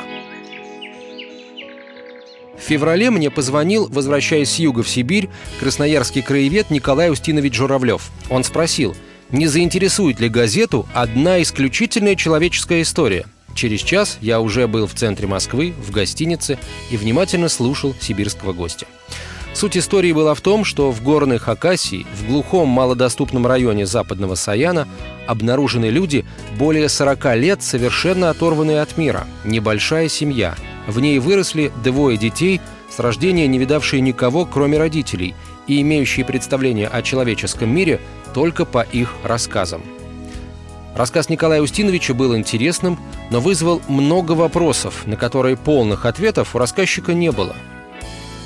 В 2.62 2.64
феврале 2.64 3.10
мне 3.10 3.28
позвонил, 3.28 3.88
возвращаясь 3.88 4.50
с 4.50 4.58
юга 4.60 4.84
в 4.84 4.88
Сибирь, 4.88 5.28
красноярский 5.58 6.22
краевед 6.22 6.70
Николай 6.70 7.10
Устинович 7.10 7.56
Журавлев. 7.56 8.12
Он 8.30 8.44
спросил, 8.44 8.94
не 9.30 9.48
заинтересует 9.48 10.20
ли 10.20 10.28
газету 10.28 10.86
одна 10.94 11.42
исключительная 11.42 12.14
человеческая 12.14 12.82
история. 12.82 13.26
Через 13.56 13.80
час 13.80 14.16
я 14.20 14.40
уже 14.40 14.68
был 14.68 14.86
в 14.86 14.94
центре 14.94 15.26
Москвы, 15.26 15.74
в 15.76 15.90
гостинице, 15.90 16.56
и 16.92 16.96
внимательно 16.96 17.48
слушал 17.48 17.96
сибирского 18.00 18.52
гостя. 18.52 18.86
Суть 19.54 19.76
истории 19.76 20.12
была 20.12 20.34
в 20.34 20.40
том, 20.40 20.64
что 20.64 20.92
в 20.92 21.02
горной 21.02 21.38
Хакасии, 21.38 22.06
в 22.16 22.28
глухом 22.28 22.68
малодоступном 22.68 23.44
районе 23.44 23.86
западного 23.86 24.36
Саяна, 24.36 24.86
обнаружены 25.26 25.86
люди, 25.86 26.24
более 26.56 26.88
40 26.88 27.36
лет 27.36 27.62
совершенно 27.62 28.30
оторванные 28.30 28.80
от 28.80 28.96
мира, 28.96 29.26
небольшая 29.44 30.08
семья– 30.08 30.54
в 30.86 31.00
ней 31.00 31.18
выросли 31.18 31.72
двое 31.82 32.16
детей, 32.16 32.60
с 32.90 32.98
рождения 32.98 33.46
не 33.46 33.58
видавшие 33.58 34.00
никого, 34.00 34.44
кроме 34.46 34.78
родителей, 34.78 35.34
и 35.66 35.80
имеющие 35.80 36.26
представление 36.26 36.88
о 36.88 37.02
человеческом 37.02 37.70
мире 37.70 38.00
только 38.34 38.64
по 38.64 38.82
их 38.82 39.14
рассказам. 39.24 39.82
Рассказ 40.94 41.28
Николая 41.28 41.62
Устиновича 41.62 42.12
был 42.12 42.36
интересным, 42.36 42.98
но 43.30 43.40
вызвал 43.40 43.80
много 43.88 44.32
вопросов, 44.32 45.06
на 45.06 45.16
которые 45.16 45.56
полных 45.56 46.04
ответов 46.04 46.54
у 46.54 46.58
рассказчика 46.58 47.14
не 47.14 47.32
было– 47.32 47.56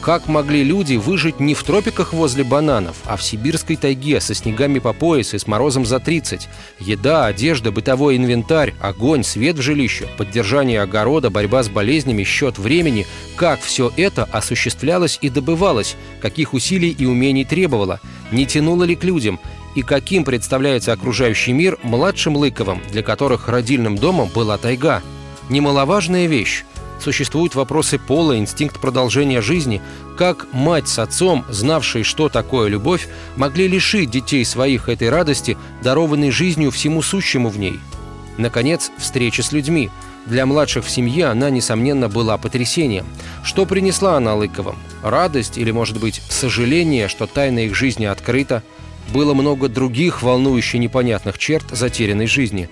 как 0.00 0.28
могли 0.28 0.62
люди 0.62 0.94
выжить 0.94 1.40
не 1.40 1.54
в 1.54 1.62
тропиках 1.62 2.12
возле 2.12 2.44
бананов, 2.44 2.96
а 3.06 3.16
в 3.16 3.22
сибирской 3.22 3.76
тайге 3.76 4.20
со 4.20 4.34
снегами 4.34 4.78
по 4.78 4.92
пояс 4.92 5.34
и 5.34 5.38
с 5.38 5.46
морозом 5.46 5.84
за 5.84 5.98
30? 5.98 6.48
Еда, 6.78 7.26
одежда, 7.26 7.72
бытовой 7.72 8.16
инвентарь, 8.16 8.74
огонь, 8.80 9.24
свет 9.24 9.56
в 9.56 9.62
жилище, 9.62 10.08
поддержание 10.16 10.80
огорода, 10.80 11.30
борьба 11.30 11.62
с 11.62 11.68
болезнями, 11.68 12.22
счет 12.22 12.58
времени. 12.58 13.06
Как 13.34 13.60
все 13.60 13.92
это 13.96 14.24
осуществлялось 14.24 15.18
и 15.22 15.28
добывалось? 15.28 15.96
Каких 16.20 16.54
усилий 16.54 16.90
и 16.90 17.04
умений 17.04 17.44
требовало? 17.44 18.00
Не 18.30 18.46
тянуло 18.46 18.84
ли 18.84 18.94
к 18.94 19.02
людям? 19.02 19.40
И 19.74 19.82
каким 19.82 20.24
представляется 20.24 20.92
окружающий 20.92 21.52
мир 21.52 21.78
младшим 21.82 22.36
Лыковым, 22.36 22.80
для 22.92 23.02
которых 23.02 23.48
родильным 23.48 23.96
домом 23.98 24.30
была 24.34 24.56
тайга? 24.56 25.02
Немаловажная 25.50 26.26
вещь 26.26 26.64
существуют 27.06 27.54
вопросы 27.54 28.00
пола, 28.00 28.36
инстинкт 28.36 28.80
продолжения 28.80 29.40
жизни, 29.40 29.80
как 30.18 30.48
мать 30.52 30.88
с 30.88 30.98
отцом, 30.98 31.44
знавшие, 31.48 32.02
что 32.02 32.28
такое 32.28 32.68
любовь, 32.68 33.06
могли 33.36 33.68
лишить 33.68 34.10
детей 34.10 34.44
своих 34.44 34.88
этой 34.88 35.08
радости, 35.08 35.56
дарованной 35.84 36.32
жизнью 36.32 36.72
всему 36.72 37.02
сущему 37.02 37.48
в 37.48 37.60
ней. 37.60 37.78
Наконец, 38.38 38.90
встреча 38.98 39.44
с 39.44 39.52
людьми. 39.52 39.88
Для 40.26 40.46
младших 40.46 40.84
в 40.84 40.90
семье 40.90 41.26
она, 41.26 41.48
несомненно, 41.48 42.08
была 42.08 42.38
потрясением. 42.38 43.06
Что 43.44 43.66
принесла 43.66 44.16
она 44.16 44.34
Лыковым? 44.34 44.74
Радость 45.04 45.58
или, 45.58 45.70
может 45.70 46.00
быть, 46.00 46.20
сожаление, 46.28 47.06
что 47.06 47.28
тайна 47.28 47.66
их 47.66 47.76
жизни 47.76 48.06
открыта? 48.06 48.64
Было 49.14 49.32
много 49.32 49.68
других 49.68 50.24
волнующих 50.24 50.80
непонятных 50.80 51.38
черт 51.38 51.66
затерянной 51.70 52.26
жизни. 52.26 52.68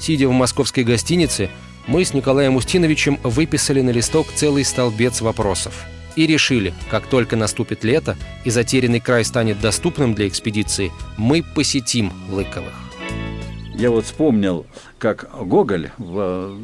Сидя 0.00 0.26
в 0.26 0.32
московской 0.32 0.82
гостинице, 0.82 1.48
мы 1.86 2.04
с 2.04 2.14
Николаем 2.14 2.56
Устиновичем 2.56 3.18
выписали 3.22 3.80
на 3.80 3.90
листок 3.90 4.28
целый 4.34 4.64
столбец 4.64 5.20
вопросов. 5.20 5.84
И 6.14 6.26
решили, 6.26 6.74
как 6.90 7.06
только 7.06 7.36
наступит 7.36 7.84
лето 7.84 8.16
и 8.44 8.50
затерянный 8.50 9.00
край 9.00 9.24
станет 9.24 9.60
доступным 9.60 10.14
для 10.14 10.28
экспедиции, 10.28 10.92
мы 11.16 11.42
посетим 11.42 12.12
Лыковых. 12.30 12.74
Я 13.74 13.90
вот 13.90 14.04
вспомнил, 14.04 14.66
как 14.98 15.28
Гоголь 15.44 15.90
в, 15.96 16.56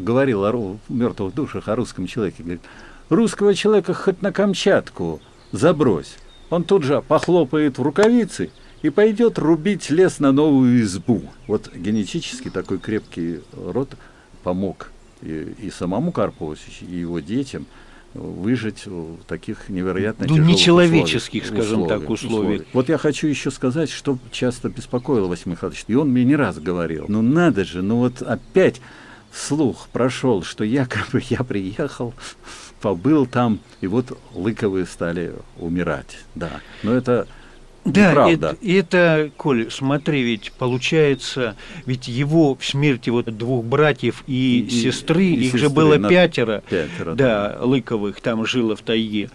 говорил 0.00 0.44
о 0.44 0.78
мертвых 0.88 1.32
душах, 1.34 1.68
о 1.68 1.76
русском 1.76 2.06
человеке. 2.06 2.42
Говорит, 2.42 2.62
русского 3.08 3.54
человека 3.54 3.94
хоть 3.94 4.20
на 4.20 4.32
Камчатку 4.32 5.20
забрось. 5.52 6.16
Он 6.50 6.64
тут 6.64 6.82
же 6.82 7.00
похлопает 7.00 7.78
в 7.78 7.82
рукавицы 7.82 8.50
и 8.82 8.90
пойдет 8.90 9.38
рубить 9.38 9.88
лес 9.88 10.18
на 10.18 10.32
новую 10.32 10.82
избу. 10.82 11.22
Вот 11.46 11.72
генетически 11.74 12.50
такой 12.50 12.78
крепкий 12.78 13.40
род– 13.54 13.90
помог 14.46 14.92
и, 15.22 15.54
и 15.60 15.70
самому 15.70 16.12
Карпову, 16.12 16.54
и 16.82 16.96
его 17.00 17.18
детям 17.18 17.66
выжить 18.14 18.86
в 18.86 19.24
таких 19.26 19.68
невероятно 19.68 20.24
ну, 20.28 20.36
нечеловеческих, 20.36 21.42
условиях, 21.42 21.64
скажем 21.64 21.82
условиях, 21.82 22.00
так, 22.00 22.10
условиях. 22.10 22.40
условиях. 22.40 22.66
Вот 22.72 22.88
я 22.88 22.96
хочу 22.96 23.26
еще 23.26 23.50
сказать, 23.50 23.90
что 23.90 24.18
часто 24.30 24.68
беспокоило 24.68 25.26
Василий 25.26 25.50
Михайлович, 25.50 25.84
и 25.88 25.94
он 25.96 26.10
мне 26.10 26.24
не 26.24 26.36
раз 26.36 26.60
говорил, 26.60 27.06
ну 27.08 27.22
надо 27.22 27.64
же, 27.64 27.82
ну 27.82 27.96
вот 27.96 28.22
опять 28.22 28.80
слух 29.32 29.88
прошел, 29.92 30.44
что 30.44 30.62
якобы 30.62 31.20
я 31.28 31.42
приехал, 31.42 32.14
побыл 32.80 33.26
там, 33.26 33.58
и 33.80 33.88
вот 33.88 34.16
Лыковые 34.32 34.86
стали 34.86 35.32
умирать, 35.58 36.18
да. 36.36 36.60
Но 36.84 36.92
это 36.92 37.26
да, 37.86 38.30
это, 38.30 38.56
это, 38.62 39.30
Коль, 39.36 39.70
смотри, 39.70 40.22
ведь 40.22 40.52
получается, 40.52 41.56
ведь 41.84 42.08
его 42.08 42.54
в 42.54 42.64
смерти 42.64 43.10
вот 43.10 43.26
двух 43.36 43.64
братьев 43.64 44.24
и, 44.26 44.66
и 44.68 44.70
сестры, 44.70 45.24
и 45.24 45.34
их 45.34 45.52
сестры 45.52 45.58
же 45.60 45.68
было 45.70 45.98
пятеро, 45.98 46.62
пятеро 46.68 47.14
да, 47.14 47.56
да, 47.58 47.64
Лыковых 47.64 48.20
там 48.20 48.44
жило 48.44 48.76
в 48.76 48.82
тайге. 48.82 49.30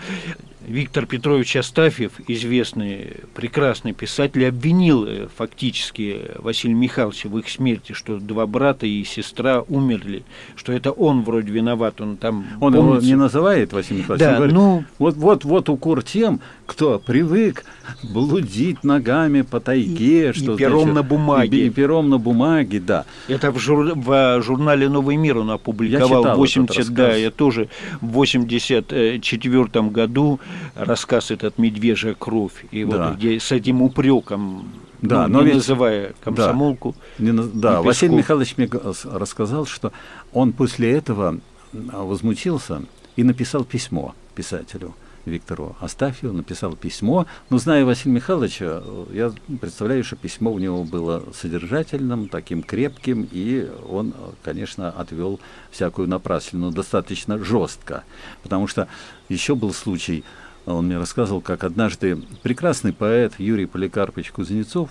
Виктор 0.68 1.06
Петрович 1.06 1.56
Астафьев, 1.56 2.14
известный, 2.28 3.18
прекрасный 3.34 3.94
писатель, 3.94 4.48
обвинил 4.48 5.06
э, 5.06 5.28
фактически 5.36 6.22
Василия 6.38 6.76
Михайловича 6.76 7.30
в 7.30 7.38
их 7.38 7.50
смерти, 7.50 7.94
что 7.94 8.20
два 8.20 8.46
брата 8.46 8.86
и 8.86 9.04
сестра 9.04 9.64
умерли, 9.68 10.24
что 10.56 10.72
это 10.72 10.92
он 10.92 11.24
вроде 11.24 11.52
виноват, 11.52 12.00
он 12.00 12.18
там... 12.18 12.46
Он 12.60 12.74
помнится... 12.74 13.06
его 13.06 13.16
не 13.16 13.16
называет, 13.16 13.74
Василий 13.74 14.00
Михайлович, 14.02 14.24
да, 14.24 14.30
он 14.30 14.36
говорит, 14.36 14.56
ну... 14.56 14.84
вот, 15.00 15.16
вот, 15.16 15.44
вот 15.46 15.70
укор 15.70 16.04
тем, 16.04 16.42
кто 16.68 17.00
привык 17.00 17.66
блудить 18.04 18.84
ногами 18.84 19.42
по 19.42 19.60
тайге, 19.60 20.30
и, 20.30 20.34
что 20.34 20.54
и 20.54 20.58
пером 20.58 20.84
значит, 20.84 20.96
на 20.96 21.04
бумаге. 21.04 21.58
И, 21.58 21.68
и 21.68 21.70
пером 21.70 22.10
на 22.10 22.18
бумаге, 22.18 22.80
да. 22.80 23.06
Это 23.28 23.52
в, 23.52 23.58
жур... 23.58 23.94
в 23.96 24.42
журнале 24.42 24.88
«Новый 24.90 25.18
мир» 25.18 25.40
он 25.40 25.52
опубликовал. 25.52 26.24
Я 26.26 26.36
80, 26.36 26.90
да, 26.94 27.16
я 27.16 27.32
тоже 27.32 27.68
в 28.00 28.12
84 28.12 29.90
году 29.90 30.40
рассказ 30.76 31.32
этот 31.32 31.58
«Медвежья 31.58 32.14
кровь», 32.14 32.66
и 32.72 32.84
да. 32.84 33.10
вот 33.10 33.18
где 33.18 33.40
с 33.40 33.52
этим 33.52 33.82
упреком 33.82 34.72
да, 35.02 35.28
ну, 35.28 35.34
но 35.34 35.40
не 35.40 35.46
ведь, 35.48 35.56
называя 35.56 36.14
комсомолку. 36.24 36.96
Да, 37.18 37.32
не, 37.32 37.44
да 37.54 37.82
Василий 37.82 38.16
Михайлович 38.16 38.56
мне 38.58 38.70
рассказал, 39.06 39.66
что 39.66 39.92
он 40.32 40.54
после 40.54 40.92
этого 40.92 41.40
возмутился 41.74 42.84
и 43.16 43.24
написал 43.24 43.64
письмо 43.64 44.14
писателю. 44.36 44.94
Виктору 45.26 45.76
Астафьеву, 45.80 46.34
написал 46.34 46.76
письмо. 46.76 47.26
Но 47.50 47.58
зная 47.58 47.86
Василия 47.86 48.16
Михайловича, 48.16 48.82
я 49.12 49.32
представляю, 49.60 50.04
что 50.04 50.16
письмо 50.16 50.52
у 50.52 50.60
него 50.60 50.84
было 50.84 51.24
содержательным, 51.34 52.28
таким 52.28 52.64
крепким, 52.64 53.28
и 53.32 53.70
он, 53.90 54.14
конечно, 54.44 54.90
отвел 54.90 55.40
всякую 55.72 56.08
напраслину 56.08 56.72
достаточно 56.72 57.38
жестко. 57.44 58.04
Потому 58.44 58.68
что 58.68 58.88
еще 59.30 59.56
был 59.56 59.74
случай, 59.74 60.24
он 60.66 60.86
мне 60.86 60.98
рассказывал, 60.98 61.42
как 61.42 61.64
однажды 61.64 62.22
прекрасный 62.44 62.94
поэт 62.94 63.34
Юрий 63.40 63.66
Поликарпович 63.66 64.32
Кузнецов, 64.32 64.90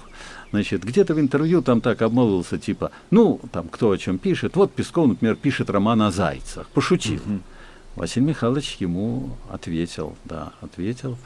значит, 0.51 0.85
где-то 0.85 1.15
в 1.15 1.21
интервью 1.21 1.63
там 1.63 1.81
так 1.81 2.03
обмолвился, 2.03 2.59
типа, 2.59 2.91
ну, 3.11 3.41
там, 3.53 3.69
кто 3.69 3.91
о 3.91 3.99
чем 3.99 4.19
пишет, 4.19 4.57
вот 4.57 4.73
Песков, 4.73 5.09
например, 5.09 5.37
пишет 5.37 5.71
роман 5.71 6.03
о 6.03 6.11
зайцах, 6.11 6.67
пошутил. 6.69 7.21
Uh-huh. 7.21 7.41
Василий 8.01 8.29
Михайлович 8.29 8.77
ему 8.81 9.37
ответил, 9.51 10.17
да, 10.25 10.55
ответил 10.63 11.19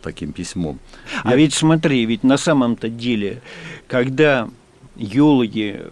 таким 0.00 0.32
письмом. 0.32 0.78
А 1.24 1.32
Я... 1.32 1.36
ведь 1.36 1.52
смотри, 1.52 2.06
ведь 2.06 2.24
на 2.24 2.38
самом-то 2.38 2.88
деле, 2.88 3.42
когда 3.86 4.48
геологи 4.96 5.88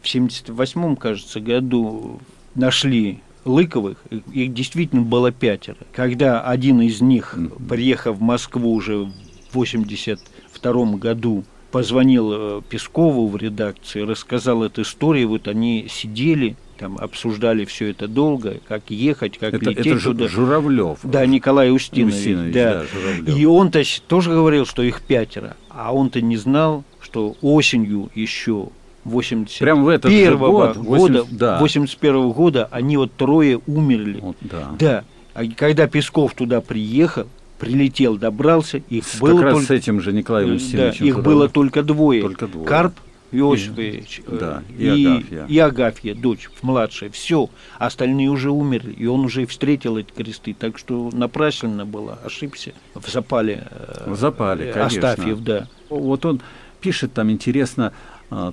в 0.00 0.08
78 0.08 0.94
кажется, 0.94 1.40
году 1.40 2.20
нашли 2.54 3.20
Лыковых, 3.44 3.98
их 4.32 4.54
действительно 4.54 5.02
было 5.02 5.32
пятеро. 5.32 5.78
Когда 5.90 6.40
один 6.40 6.80
из 6.82 7.00
них, 7.00 7.36
приехав 7.68 8.18
в 8.18 8.20
Москву 8.20 8.72
уже 8.72 8.96
в 9.06 9.12
82 9.54 10.92
году, 10.98 11.42
позвонил 11.72 12.32
э, 12.32 12.62
Пескову 12.68 13.26
в 13.26 13.36
редакции, 13.36 14.02
рассказал 14.02 14.62
эту 14.62 14.82
историю, 14.82 15.30
вот 15.30 15.48
они 15.48 15.88
сидели, 15.90 16.56
там 16.80 16.96
обсуждали 16.96 17.66
все 17.66 17.90
это 17.90 18.08
долго, 18.08 18.56
как 18.66 18.84
ехать, 18.88 19.36
как 19.38 19.52
это, 19.52 19.68
лететь 19.70 19.86
это 19.86 20.00
туда. 20.00 20.28
Журавлев. 20.28 20.98
Да, 21.02 21.26
Николай 21.26 21.70
Устинович. 21.70 22.14
Устинович, 22.14 22.54
да. 22.54 22.84
да, 23.20 23.32
И 23.32 23.44
он-то 23.44 23.82
тоже 24.08 24.30
говорил, 24.30 24.64
что 24.64 24.82
их 24.82 25.02
пятеро, 25.02 25.56
а 25.68 25.94
он-то 25.94 26.22
не 26.22 26.38
знал, 26.38 26.84
что 27.02 27.36
осенью 27.42 28.08
еще 28.14 28.70
81 29.04 29.66
Прям 29.66 29.84
в 29.84 29.88
этот 29.88 30.10
же 30.10 30.36
год, 30.38 30.76
года, 30.78 30.80
80, 30.80 31.36
да. 31.36 31.58
81 31.58 32.30
года 32.30 32.66
они 32.70 32.96
вот 32.96 33.12
трое 33.12 33.60
умерли. 33.66 34.18
Вот, 34.20 34.36
да. 34.40 34.70
Да. 34.78 35.04
А 35.34 35.44
когда 35.54 35.86
Песков 35.86 36.32
туда 36.32 36.62
приехал, 36.62 37.26
прилетел, 37.58 38.16
добрался, 38.16 38.78
их 38.88 39.06
С- 39.06 39.20
было 39.20 39.36
как 39.36 39.44
раз 39.44 39.52
только, 39.54 39.66
с 39.66 39.70
этим 39.70 40.00
же 40.00 40.12
Николаем 40.12 40.48
да, 40.48 40.54
Устиновичем 40.54 41.04
их 41.06 41.12
Журавлевым. 41.14 41.24
было 41.24 41.48
только 41.50 41.82
двое. 41.82 42.22
Только 42.22 42.46
двое. 42.46 42.66
Карп 42.66 42.94
Иосифович 43.32 44.22
э, 44.26 44.36
да, 44.38 44.62
и 44.76 44.84
и, 44.84 45.06
Агафья. 45.06 45.46
и 45.48 45.58
Агафья, 45.58 46.14
дочь 46.14 46.48
младшая. 46.62 47.10
Все, 47.10 47.48
остальные 47.78 48.28
уже 48.28 48.50
умерли, 48.50 48.92
и 48.92 49.06
он 49.06 49.20
уже 49.24 49.46
встретил 49.46 49.96
эти 49.96 50.10
кресты, 50.12 50.54
так 50.54 50.78
что 50.78 51.10
напрасленно 51.12 51.86
было, 51.86 52.18
ошибся 52.24 52.72
в 52.94 53.08
запале. 53.08 53.66
э, 53.70 54.10
В 54.10 54.16
запале, 54.16 54.72
конечно. 54.72 55.10
Астафьев, 55.10 55.40
да. 55.40 55.68
Вот 55.88 56.24
он 56.24 56.40
пишет 56.80 57.12
там 57.12 57.30
интересно, 57.30 57.92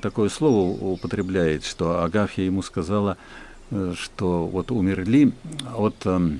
такое 0.01 0.29
слово 0.29 0.69
употребляет, 0.69 1.63
что 1.65 2.03
Агафья 2.03 2.43
ему 2.43 2.61
сказала, 2.61 3.17
э, 3.71 3.93
что 3.97 4.45
вот 4.45 4.71
умерли 4.71 5.31
от 5.75 5.95
эм, 6.05 6.39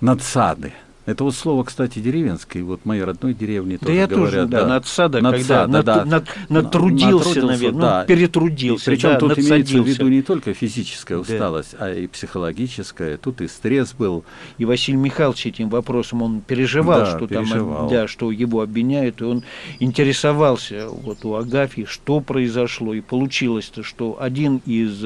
надсады. 0.00 0.72
Это 1.06 1.22
вот 1.24 1.34
слово, 1.36 1.62
кстати, 1.62 2.00
деревенское. 2.00 2.64
Вот 2.64 2.84
моей 2.84 3.04
родной 3.04 3.32
деревне 3.32 3.78
Да 3.80 3.86
тоже 3.86 3.96
я 3.98 4.06
говорят. 4.08 4.30
тоже, 4.32 4.46
да, 4.46 4.66
надсада, 4.66 5.20
Надсада, 5.20 5.72
когда 5.72 5.82
да. 5.82 6.04
над- 6.04 6.06
над- 6.10 6.50
натрудился, 6.50 7.06
Натрудился, 7.28 7.46
наверное, 7.46 7.80
да. 7.80 8.00
ну, 8.00 8.06
перетрудился, 8.08 8.84
Причем 8.90 9.08
да, 9.10 9.18
тут 9.20 9.38
имеется 9.38 9.54
в 9.54 9.58
надсадился. 9.58 9.90
виду 9.90 10.08
не 10.08 10.22
только 10.22 10.52
физическая 10.52 11.18
Да. 11.18 11.22
усталость, 11.22 11.76
а 11.78 11.92
и 11.94 12.06
психологическая. 12.08 13.16
Тут 13.18 13.40
и 13.40 13.46
стресс 13.48 13.92
был. 13.94 14.24
И 14.58 14.64
Василий 14.64 14.98
Михайлович 14.98 15.46
этим 15.46 15.68
вопросом 15.68 16.22
он 16.22 16.40
переживал, 16.40 17.00
Да, 17.00 17.16
что 17.16 17.26
переживал. 17.28 17.88
там, 17.88 17.88
да, 17.88 18.08
что 18.08 18.30
его 18.32 18.60
обвиняют, 18.62 19.20
и 19.20 19.24
он 19.24 19.44
интересовался 19.78 20.88
вот 20.88 21.24
у 21.24 21.34
Агафьи, 21.34 21.84
что 21.84 22.20
произошло, 22.20 22.92
и 22.94 23.00
получилось-то, 23.00 23.82
что 23.82 24.16
один 24.20 24.60
из 24.66 25.04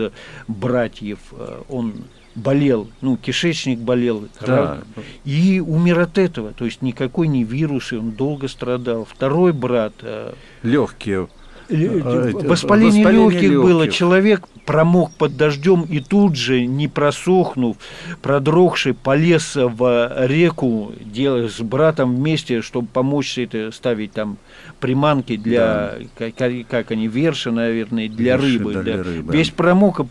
братьев, 0.49 1.19
э, 1.33 1.61
он 1.69 1.93
болел, 2.35 2.89
ну, 3.01 3.17
кишечник 3.17 3.79
болел, 3.79 4.29
Да. 4.41 4.79
и 5.25 5.61
умер 5.61 6.01
от 6.01 6.19
этого, 6.19 6.53
то 6.53 6.65
есть 6.65 6.83
никакой 6.83 7.29
не 7.29 7.45
вирус, 7.45 7.93
и 7.93 7.97
он 7.97 8.13
долго 8.13 8.49
страдал. 8.49 9.05
Второй 9.09 9.53
брат, 9.53 9.93
э, 10.03 10.33
Легкие. 10.63 11.29
Ле- 11.69 11.87
э, 11.87 12.33
Воспаление, 12.33 13.05
воспаление 13.05 13.31
легких 13.41 13.63
было. 13.63 13.87
Человек 13.89 14.49
промок 14.67 15.13
под 15.13 15.37
дождем 15.37 15.83
и 15.83 16.01
тут 16.01 16.35
же, 16.35 16.67
не 16.67 16.89
просохнув, 16.89 17.77
продрогший, 18.23 18.95
полез 18.95 19.55
в 19.55 20.27
реку 20.27 20.93
дел- 21.01 21.49
с 21.49 21.61
братом 21.61 22.17
вместе, 22.17 22.61
чтобы 22.63 22.89
помочь 22.93 23.39
это 23.39 23.71
ставить 23.73 24.13
там 24.13 24.37
приманки 24.81 25.37
для, 25.37 25.95
как, 26.19 26.35
как 26.69 26.91
они, 26.91 27.07
верши, 27.07 27.53
наверное, 27.53 28.09
для 28.09 28.37
Верши, 28.37 28.59
рыбы. 28.59 28.73
да, 28.75 28.83
да. 28.83 28.93
для 28.95 29.03
рыбы. 29.05 29.33
Весь 29.33 29.51
промок 29.51 30.01
и 30.01 30.05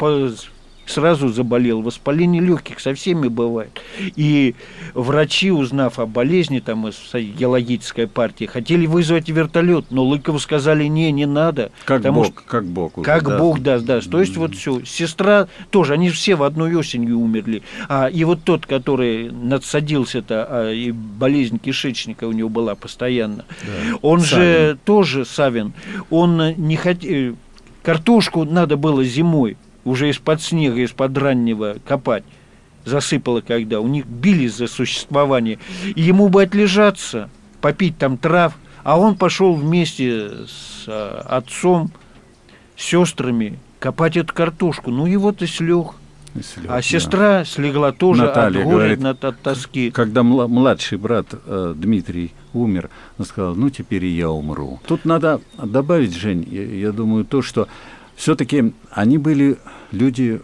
сразу 0.89 1.29
заболел. 1.29 1.81
Воспаление 1.81 2.41
легких 2.41 2.79
со 2.79 2.93
всеми 2.93 3.27
бывает. 3.27 3.81
И 4.15 4.55
врачи, 4.93 5.51
узнав 5.51 5.99
о 5.99 6.05
болезни 6.05 6.59
там 6.59 6.87
из 6.87 6.97
геологической 7.13 8.07
партии, 8.07 8.45
хотели 8.45 8.85
вызвать 8.85 9.29
вертолет, 9.29 9.85
но 9.91 10.03
Лыкову 10.03 10.39
сказали, 10.39 10.85
не, 10.85 11.11
не 11.11 11.25
надо. 11.25 11.71
Как 11.85 12.01
Бог, 12.01 12.43
как 12.45 12.65
Бог. 12.65 12.97
уже, 12.97 13.05
как 13.05 13.23
да. 13.27 13.37
Бог 13.37 13.59
даст, 13.59 13.85
да. 13.85 13.99
То 14.01 14.19
есть 14.19 14.35
вот 14.37 14.55
все. 14.55 14.83
Сестра 14.83 15.47
тоже, 15.69 15.93
они 15.93 16.09
все 16.09 16.35
в 16.35 16.43
одной 16.43 16.75
осенью 16.75 17.19
умерли. 17.19 17.63
А, 17.87 18.07
и 18.07 18.23
вот 18.23 18.43
тот, 18.43 18.65
который 18.65 19.31
надсадился-то, 19.31 20.47
а, 20.49 20.71
и 20.71 20.91
болезнь 20.91 21.59
кишечника 21.59 22.25
у 22.25 22.31
него 22.31 22.49
была 22.49 22.75
постоянно, 22.75 23.45
он 24.01 24.21
же 24.21 24.77
тоже, 24.85 25.25
Савин, 25.25 25.73
он 26.09 26.41
э, 26.41 26.53
не 26.57 26.75
хотел... 26.75 27.35
Картошку 27.81 28.43
надо 28.43 28.75
было 28.75 29.03
зимой, 29.03 29.57
уже 29.89 30.09
из-под 30.09 30.41
снега, 30.41 30.81
из-под 30.81 31.17
раннего 31.17 31.77
копать. 31.85 32.23
Засыпало 32.85 33.41
когда. 33.41 33.81
У 33.81 33.87
них 33.87 34.05
бились 34.05 34.55
за 34.55 34.67
существование. 34.67 35.59
И 35.83 36.01
ему 36.01 36.29
бы 36.29 36.43
отлежаться, 36.43 37.29
попить 37.61 37.97
там 37.97 38.17
трав. 38.17 38.55
А 38.83 38.97
он 38.97 39.15
пошел 39.15 39.53
вместе 39.53 40.29
с 40.47 40.85
а, 40.87 41.25
отцом, 41.27 41.91
сестрами 42.77 43.59
копать 43.79 44.17
эту 44.17 44.33
картошку. 44.33 44.91
Ну 44.91 45.05
и 45.07 45.45
слег. 45.45 45.87
Если 46.35 46.67
А 46.67 46.81
сестра 46.81 47.43
слегла 47.43 47.91
тоже 47.91 48.23
Наталья 48.23 48.59
от 48.59 48.65
горя, 48.65 48.75
говорит, 48.75 49.05
от, 49.05 49.25
от 49.25 49.41
тоски. 49.41 49.89
да. 49.89 49.95
Когда 49.95 50.21
мла- 50.21 50.47
младший 50.47 50.97
брат 50.97 51.27
э, 51.33 51.73
Дмитрий 51.75 52.33
умер, 52.53 52.89
он 53.17 53.25
сказал, 53.25 53.55
ну 53.55 53.69
теперь 53.69 54.05
и 54.05 54.09
я 54.09 54.29
умру. 54.29 54.79
Тут 54.87 55.05
надо 55.05 55.41
добавить, 55.57 56.15
Жень, 56.15 56.47
я, 56.49 56.63
я 56.63 56.91
думаю, 56.91 57.25
то, 57.25 57.41
что 57.41 57.67
все-таки 58.19 58.73
они 58.91 59.17
были 59.17 59.57
люди, 59.93 60.41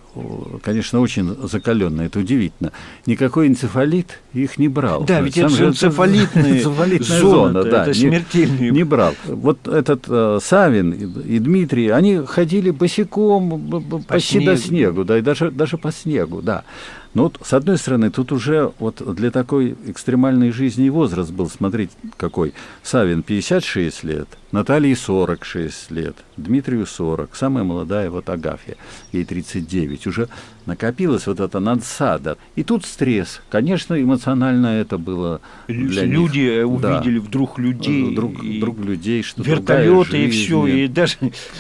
конечно, 0.64 1.02
очень 1.02 1.36
закаленные, 1.44 2.08
это 2.08 2.20
удивительно. 2.20 2.72
Никакой 3.06 3.48
энцефалит 3.48 4.22
их 4.34 4.58
не 4.58 4.70
брал. 4.70 5.04
Да, 5.04 5.20
ведь 5.20 5.36
Сам 5.36 5.48
это 5.48 5.56
же 5.56 5.66
энцефалитная 5.66 6.62
зоны, 6.64 7.00
зона, 7.04 7.64
да, 7.66 7.82
это 7.82 7.90
не- 7.90 8.10
смертельные. 8.10 8.72
Не 8.72 8.84
брал. 8.86 9.14
Вот 9.26 9.68
этот 9.68 10.06
э, 10.08 10.40
Савин 10.42 10.94
и, 10.94 11.36
и 11.36 11.40
Дмитрий, 11.40 11.90
они 11.90 12.20
ходили 12.26 12.72
босиком 12.72 13.50
б- 13.60 14.02
почти 14.08 14.40
до 14.40 14.56
снегу. 14.56 14.68
снегу, 14.68 15.04
да, 15.04 15.18
и 15.18 15.22
даже, 15.22 15.52
даже 15.52 15.78
по 15.78 15.92
снегу, 15.92 16.42
да. 16.42 16.64
Но 17.14 17.24
вот, 17.24 17.40
с 17.44 17.54
одной 17.54 17.78
стороны, 17.78 18.10
тут 18.10 18.32
уже 18.32 18.72
вот 18.80 19.02
для 19.16 19.32
такой 19.32 19.76
экстремальной 19.86 20.52
жизни 20.52 20.86
и 20.88 20.90
возраст 20.90 21.32
был, 21.32 21.50
смотрите, 21.50 21.94
какой. 22.18 22.54
Савин 22.84 23.22
56 23.22 24.04
лет, 24.06 24.28
Наталье 24.60 24.96
46 24.96 25.92
лет, 25.92 26.16
Дмитрию 26.38 26.86
40, 26.86 27.36
самая 27.36 27.66
молодая 27.66 28.10
вот 28.10 28.30
Агафья, 28.30 28.78
ей 29.12 29.26
39. 29.26 30.08
Уже 30.08 30.30
накопилась 30.66 31.28
вот 31.28 31.42
эта 31.42 31.60
надсада. 31.60 32.38
И 32.56 32.64
тут 32.64 32.86
стресс. 32.86 33.42
Конечно, 33.50 34.02
эмоционально 34.02 34.68
это 34.68 34.98
было 34.98 35.42
для 35.68 36.06
них. 36.06 36.14
Люди 36.16 36.40
э, 36.40 36.80
Да. 36.80 36.96
увидели 37.00 37.20
вдруг 37.20 37.60
людей. 37.60 38.16
Друг, 38.16 38.42
и 38.42 38.62
друг 38.62 38.80
людей, 38.80 39.24
что 39.24 39.44
Вертолеты 39.44 40.24
и 40.24 40.30
все, 40.30 40.66
и 40.68 40.88
даже 40.88 41.18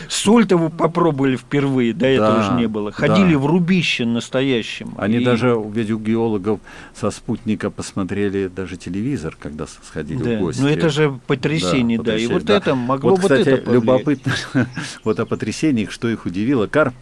Сольтову 0.07 0.69
попробовали 0.69 1.35
впервые, 1.35 1.93
до 1.93 2.05
этого 2.07 2.35
Да, 2.35 2.39
уже 2.49 2.61
не 2.61 2.67
было. 2.69 2.93
Ходили 2.93 3.33
да. 3.33 3.39
в 3.39 3.45
рубище 3.45 4.05
настоящем. 4.05 4.93
Они 4.97 5.17
И- 5.17 5.25
даже, 5.25 5.53
ведь 5.73 5.91
у 5.91 5.99
геологов 5.99 6.61
со 6.95 7.11
спутника 7.11 7.69
посмотрели 7.69 8.47
даже 8.47 8.77
телевизор, 8.77 9.35
когда 9.37 9.67
сходили 9.67 10.23
Да, 10.23 10.37
в 10.37 10.39
гости. 10.39 10.61
ну 10.61 10.69
это 10.69 10.87
же 10.89 11.19
потрясение, 11.27 11.97
да, 11.97 12.03
и 12.15 12.27
потрясение, 12.27 12.33
вот 12.33 12.45
да. 12.45 12.55
это 12.57 12.75
могло 12.85 13.11
вот, 13.11 13.21
вот 13.21 13.31
кстати, 13.31 13.49
это 13.49 13.61
повлиять. 13.63 13.83
любопытно, 13.83 14.33
вот 15.03 15.19
о 15.19 15.25
потрясениях, 15.25 15.91
что 15.91 16.09
их 16.09 16.25
удивило. 16.25 16.67
Карп, 16.67 16.93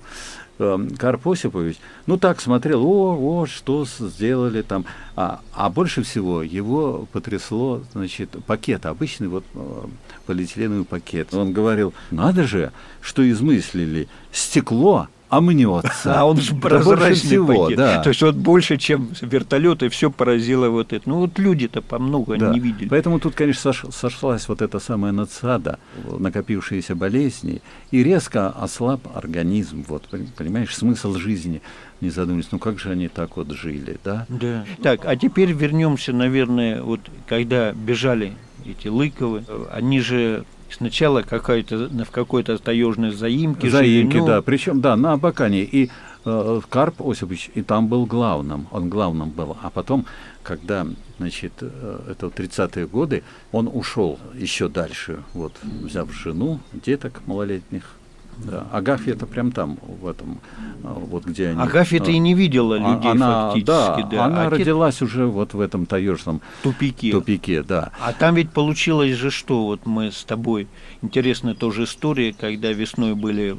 э, 0.60 0.88
Карп 0.98 1.28
Осипович, 1.28 1.78
ну 2.06 2.17
так 2.17 2.41
смотрел, 2.41 2.86
о, 2.86 3.15
о, 3.15 3.46
что 3.46 3.86
сделали 3.86 4.62
там. 4.62 4.86
А, 5.15 5.41
а 5.54 5.69
больше 5.69 6.04
всего 6.04 6.41
его 6.41 7.08
потрясло, 7.12 7.84
значит, 7.93 8.32
пакет, 8.46 8.86
обычный 8.86 9.28
вот 9.28 9.46
э, 9.54 9.86
полиэтиленовый 10.26 10.86
пакет. 10.86 11.34
Он 11.34 11.54
говорил, 11.54 11.93
надо 12.12 12.43
же, 12.48 12.72
что 13.02 13.30
измыслили, 13.30 14.08
стекло 14.32 15.08
омнется. 15.38 15.91
А 16.17 16.26
он 16.26 16.38
же 16.38 16.56
прозрачный 16.56 17.15
всего, 17.15 17.63
пакет. 17.63 17.78
да. 17.78 18.02
То 18.04 18.10
есть 18.10 18.22
вот 18.22 18.36
больше, 18.36 18.78
чем 18.78 19.10
вертолеты, 19.22 19.89
все 19.89 20.10
поразило 20.12 20.69
вот 20.69 20.93
это. 20.93 21.10
Ну 21.10 21.17
вот 21.19 21.39
люди-то 21.39 21.82
по 21.82 22.00
много 22.00 22.38
Да. 22.38 22.52
не 22.52 22.60
видели. 22.60 22.88
Поэтому 22.89 23.19
тут, 23.19 23.36
конечно, 23.36 23.69
сош- 23.72 23.91
сошлась 23.91 24.48
вот 24.48 24.62
эта 24.62 24.80
самая 24.80 25.12
надсада, 25.12 25.80
накопившиеся 26.19 26.96
болезни, 26.96 27.62
и 27.91 28.04
резко 28.04 28.50
ослаб 28.50 29.02
организм. 29.15 29.84
Вот, 29.88 30.04
пон- 30.12 30.28
понимаешь, 30.38 30.76
смысл 30.76 31.15
жизни. 31.15 31.62
Не 32.02 32.10
задумались, 32.10 32.48
ну 32.52 32.60
как 32.60 32.80
же 32.80 32.89
они 32.89 33.08
так 33.08 33.38
вот 33.38 33.52
жили, 33.52 33.98
да? 34.04 34.26
Да. 34.30 34.65
Так, 34.82 35.06
а 35.06 35.15
теперь 35.15 35.52
вернемся, 35.54 36.12
наверное, 36.13 36.82
вот 36.82 37.00
когда 37.28 37.72
бежали 37.72 38.34
эти 38.65 38.88
Лыковы, 38.89 39.43
они 39.72 40.00
же 40.02 40.43
сначала 40.77 41.21
какая-то, 41.21 41.89
в 41.89 42.12
какой-то 42.12 42.57
таежной 42.57 43.12
заимке 43.12 43.69
Заимки, 43.69 44.13
жили, 44.13 44.21
ну, 44.21 44.27
да. 44.27 44.41
Причем, 44.41 44.81
да, 44.81 44.95
на 44.95 45.13
Абакане. 45.13 45.63
И 45.63 45.89
э, 46.25 46.62
Карп 46.69 47.01
Осипович 47.01 47.51
и 47.53 47.62
там 47.62 47.88
был 47.88 48.05
главным. 48.05 48.67
Он 48.71 48.89
главным 48.89 49.29
был. 49.29 49.57
А 49.62 49.69
потом, 49.69 50.05
когда, 50.43 50.86
значит, 51.19 51.53
э, 51.62 51.99
это 52.12 52.29
в 52.29 52.33
30-е 52.33 52.88
годы, 52.88 53.23
он 53.51 53.69
ушел 53.71 54.19
еще 54.36 54.69
дальше, 54.69 55.23
вот, 55.33 55.53
взяв 55.63 56.12
жену, 56.13 56.59
деток 56.73 57.21
малолетних, 57.25 57.95
Да. 58.38 58.67
Агафья 58.72 59.13
это 59.13 59.26
прям 59.26 59.52
там, 59.52 59.78
в 60.02 60.08
этом, 60.08 60.39
а, 60.84 60.93
вот 60.93 61.26
где 61.26 61.50
они. 61.50 61.62
Агафья-то 61.62 62.12
и 62.12 62.17
не 62.17 62.34
видела 62.34 62.76
А- 62.76 62.96
людей 62.96 63.12
она, 63.12 63.48
фактически. 63.52 63.65
Да, 63.65 64.08
Да, 64.12 64.26
она 64.26 64.41
А 64.41 64.50
те- 64.50 64.56
родилась 64.58 65.02
уже 65.02 65.26
вот 65.26 65.54
в 65.54 65.60
этом 65.62 65.86
таежном 65.86 66.41
тупике. 66.62 67.12
тупике, 67.12 67.63
да. 67.63 67.91
А 68.02 68.12
там 68.13 68.36
ведь 68.36 68.52
получилось 68.52 69.15
же 69.15 69.32
что, 69.32 69.65
вот 69.65 69.86
мы 69.86 70.12
с 70.12 70.24
тобой, 70.24 70.67
интересная 71.02 71.54
тоже 71.54 71.84
история, 71.86 72.34
когда 72.34 72.72
весной 72.72 73.13
были 73.15 73.56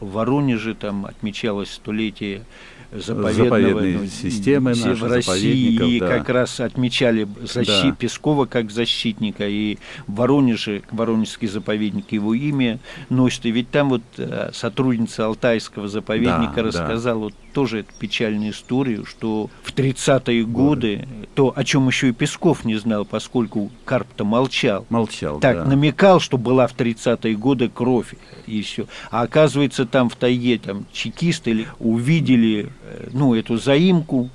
в 0.00 0.12
Воронеже, 0.12 0.74
там 0.74 1.06
отмечалось 1.06 1.70
столетие 1.70 2.42
Заповедной 2.92 3.94
ну, 3.94 4.06
системы 4.06 4.74
все 4.74 4.94
в 4.94 5.02
России, 5.04 5.98
да. 5.98 6.08
как 6.08 6.28
раз 6.28 6.60
отмечали 6.60 7.26
защи- 7.42 7.90
Да. 7.90 7.96
Пескова 7.98 8.46
как 8.46 8.70
защитника, 8.70 9.46
и 9.48 9.78
Воронеже, 10.06 10.82
Воронежский 10.90 11.48
заповедник, 11.48 12.12
его 12.12 12.34
имя 12.34 12.78
носит, 13.08 13.46
и 13.46 13.50
ведь 13.50 13.70
там 13.70 13.90
вот 13.90 14.02
э, 14.18 14.50
сотрудница 14.52 15.26
Алтайского 15.26 15.88
заповедника 15.88 16.56
Да, 16.56 16.62
да. 16.62 16.68
рассказала 16.68 17.18
вот 17.18 17.34
тоже 17.52 17.80
эту 17.80 17.92
печальную 17.98 18.52
историю, 18.52 19.06
что 19.06 19.48
в 19.62 19.72
30-е 19.74 20.44
годы, 20.44 21.08
то, 21.34 21.52
о 21.56 21.64
чем 21.64 21.86
еще 21.88 22.10
и 22.10 22.12
Песков 22.12 22.64
не 22.66 22.76
знал, 22.76 23.06
поскольку 23.06 23.70
Карп-то 23.86 24.24
молчал, 24.24 24.84
Молчал, 24.90 25.40
так 25.40 25.58
да. 25.58 25.64
намекал, 25.64 26.20
что 26.20 26.36
была 26.36 26.66
в 26.66 26.76
30-е 26.76 27.34
годы 27.34 27.70
кровь 27.72 28.14
и 28.46 28.60
все. 28.60 28.86
А 29.10 29.22
оказывается, 29.22 29.86
там 29.86 30.10
в 30.10 30.16
тайге 30.16 30.58
там 30.58 30.84
чекисты 30.92 31.66
увидели 31.78 32.68
ну, 33.12 33.34
эту 33.34 33.56
заимку, 33.56 34.30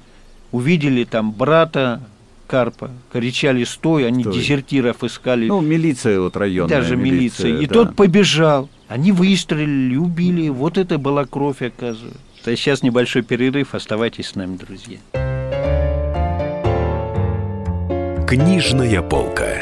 увидели 0.52 1.04
там 1.04 1.32
брата 1.32 2.02
Карпа, 2.48 2.92
кричали 3.14 3.64
«стой», 3.64 4.06
они 4.06 4.24
Стой. 4.24 4.34
дезертиров 4.34 5.04
искали, 5.06 5.48
Ну, 5.48 5.62
милиция 5.62 6.20
вот 6.20 6.36
районная. 6.36 6.82
даже 6.82 6.98
милиция. 6.98 7.60
И 7.60 7.66
да. 7.66 7.74
тот 7.74 7.96
побежал. 7.96 8.70
Они 8.90 9.14
выстрелили, 9.14 9.96
убили. 9.96 10.50
Вот 10.50 10.78
это 10.78 10.98
была 10.98 11.24
кровь, 11.26 11.62
оказывается. 11.62 12.20
Сейчас 12.44 12.84
небольшой 12.84 13.22
перерыв. 13.22 13.74
Оставайтесь 13.74 14.28
с 14.28 14.36
нами, 14.36 14.58
друзья. 14.58 14.98
Книжная 18.28 19.02
полка. 19.02 19.62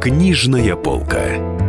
Книжная 0.00 0.76
полка. 0.76 1.67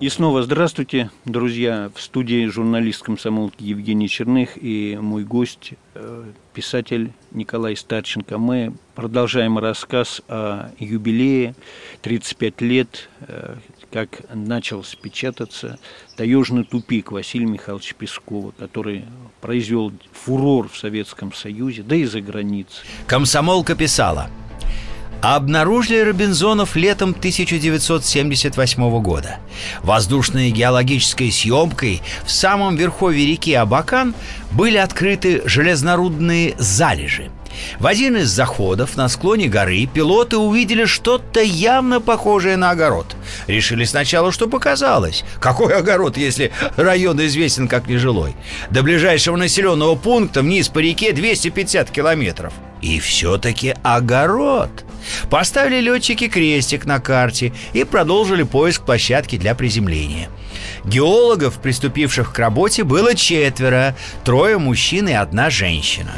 И 0.00 0.08
снова 0.08 0.42
здравствуйте, 0.42 1.10
друзья. 1.26 1.90
В 1.94 2.00
студии 2.00 2.46
журналист 2.46 3.02
комсомолки 3.02 3.62
Евгений 3.62 4.08
Черных 4.08 4.52
и 4.56 4.96
мой 4.98 5.24
гость, 5.24 5.72
э, 5.94 6.24
писатель 6.54 7.12
Николай 7.32 7.76
Старченко. 7.76 8.38
Мы 8.38 8.72
продолжаем 8.94 9.58
рассказ 9.58 10.22
о 10.26 10.70
юбилее 10.78 11.54
35 12.00 12.62
лет, 12.62 13.10
э, 13.28 13.56
как 13.92 14.22
начался 14.32 14.96
печататься 14.96 15.78
«Таежный 16.16 16.64
тупик» 16.64 17.12
Василия 17.12 17.44
Михайловича 17.44 17.94
Пескова, 17.98 18.52
который 18.52 19.04
произвел 19.42 19.92
фурор 20.12 20.70
в 20.70 20.78
Советском 20.78 21.34
Союзе, 21.34 21.82
да 21.82 21.94
и 21.94 22.04
за 22.04 22.22
границей. 22.22 22.86
Комсомолка 23.06 23.74
писала 23.74 24.30
Обнаружили 25.22 26.00
Робинзонов 26.00 26.76
летом 26.76 27.10
1978 27.10 29.02
года. 29.02 29.38
Воздушной 29.82 30.50
геологической 30.50 31.30
съемкой 31.30 32.00
в 32.24 32.30
самом 32.30 32.76
верховье 32.76 33.26
реки 33.26 33.52
Абакан 33.52 34.14
были 34.50 34.78
открыты 34.78 35.42
железнорудные 35.44 36.54
залежи. 36.58 37.30
В 37.78 37.86
один 37.86 38.16
из 38.16 38.28
заходов 38.28 38.96
на 38.96 39.08
склоне 39.08 39.48
горы 39.48 39.86
пилоты 39.92 40.38
увидели 40.38 40.86
что-то 40.86 41.40
явно 41.40 42.00
похожее 42.00 42.56
на 42.56 42.70
огород. 42.70 43.14
Решили 43.46 43.84
сначала, 43.84 44.32
что 44.32 44.46
показалось. 44.48 45.24
Какой 45.38 45.74
огород, 45.74 46.16
если 46.16 46.52
район 46.76 47.20
известен 47.26 47.68
как 47.68 47.88
нежилой? 47.88 48.34
До 48.70 48.82
ближайшего 48.82 49.36
населенного 49.36 49.96
пункта 49.96 50.40
вниз 50.40 50.68
по 50.68 50.78
реке 50.78 51.12
250 51.12 51.90
километров. 51.90 52.54
И 52.82 52.98
все-таки 53.00 53.74
огород. 53.82 54.70
Поставили 55.28 55.80
летчики 55.80 56.28
крестик 56.28 56.84
на 56.84 57.00
карте 57.00 57.52
и 57.72 57.84
продолжили 57.84 58.42
поиск 58.42 58.82
площадки 58.82 59.36
для 59.36 59.54
приземления. 59.54 60.28
Геологов, 60.84 61.60
приступивших 61.60 62.32
к 62.32 62.38
работе, 62.38 62.84
было 62.84 63.14
четверо, 63.14 63.94
трое 64.24 64.58
мужчин 64.58 65.08
и 65.08 65.12
одна 65.12 65.50
женщина. 65.50 66.12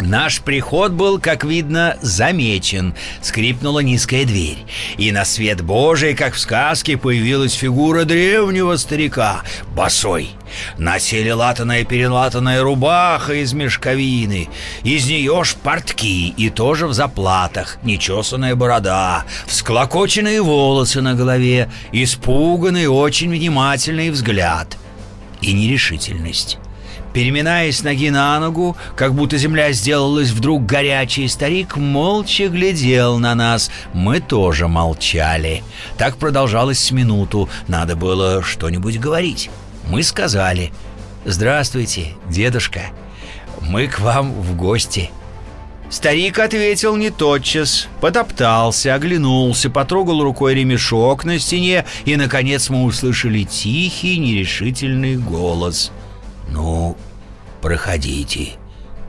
Наш 0.00 0.40
приход 0.40 0.92
был, 0.92 1.18
как 1.18 1.44
видно, 1.44 1.96
замечен. 2.00 2.94
Скрипнула 3.22 3.80
низкая 3.80 4.24
дверь. 4.24 4.58
И 4.96 5.10
на 5.12 5.24
свет 5.24 5.62
Божий, 5.62 6.14
как 6.14 6.34
в 6.34 6.38
сказке, 6.38 6.96
появилась 6.96 7.54
фигура 7.54 8.04
древнего 8.04 8.76
старика, 8.76 9.42
босой. 9.74 10.30
На 10.78 10.98
теле 10.98 11.34
латаная-перелатанная 11.34 12.62
рубаха 12.62 13.34
из 13.34 13.52
мешковины. 13.52 14.48
Из 14.82 15.06
нее 15.06 15.42
шпортки 15.44 16.28
и 16.28 16.50
тоже 16.50 16.86
в 16.86 16.92
заплатах, 16.92 17.78
нечесанная 17.82 18.54
борода, 18.54 19.24
всклокоченные 19.46 20.42
волосы 20.42 21.00
на 21.00 21.14
голове, 21.14 21.70
испуганный, 21.92 22.86
очень 22.86 23.30
внимательный 23.30 24.10
взгляд 24.10 24.76
и 25.40 25.52
нерешительность. 25.52 26.58
Переминаясь 27.14 27.84
ноги 27.84 28.10
на 28.10 28.40
ногу, 28.40 28.76
как 28.96 29.14
будто 29.14 29.38
земля 29.38 29.70
сделалась 29.70 30.30
вдруг 30.30 30.66
горячей, 30.66 31.28
старик 31.28 31.76
молча 31.76 32.48
глядел 32.48 33.18
на 33.18 33.36
нас. 33.36 33.70
Мы 33.92 34.18
тоже 34.18 34.66
молчали. 34.66 35.62
Так 35.96 36.16
продолжалось 36.16 36.80
с 36.80 36.90
минуту. 36.90 37.48
Надо 37.68 37.94
было 37.94 38.42
что-нибудь 38.42 38.98
говорить. 38.98 39.48
Мы 39.88 40.02
сказали 40.02 40.72
«Здравствуйте, 41.24 42.14
дедушка, 42.28 42.80
мы 43.60 43.86
к 43.86 44.00
вам 44.00 44.32
в 44.32 44.56
гости». 44.56 45.10
Старик 45.90 46.38
ответил 46.38 46.96
не 46.96 47.10
тотчас, 47.10 47.88
потоптался, 48.00 48.94
оглянулся, 48.94 49.70
потрогал 49.70 50.22
рукой 50.22 50.54
ремешок 50.54 51.24
на 51.24 51.38
стене, 51.38 51.84
и, 52.04 52.16
наконец, 52.16 52.70
мы 52.70 52.84
услышали 52.84 53.44
тихий, 53.44 54.18
нерешительный 54.18 55.16
голос. 55.16 55.92
«Ну, 56.50 56.96
проходите, 57.60 58.52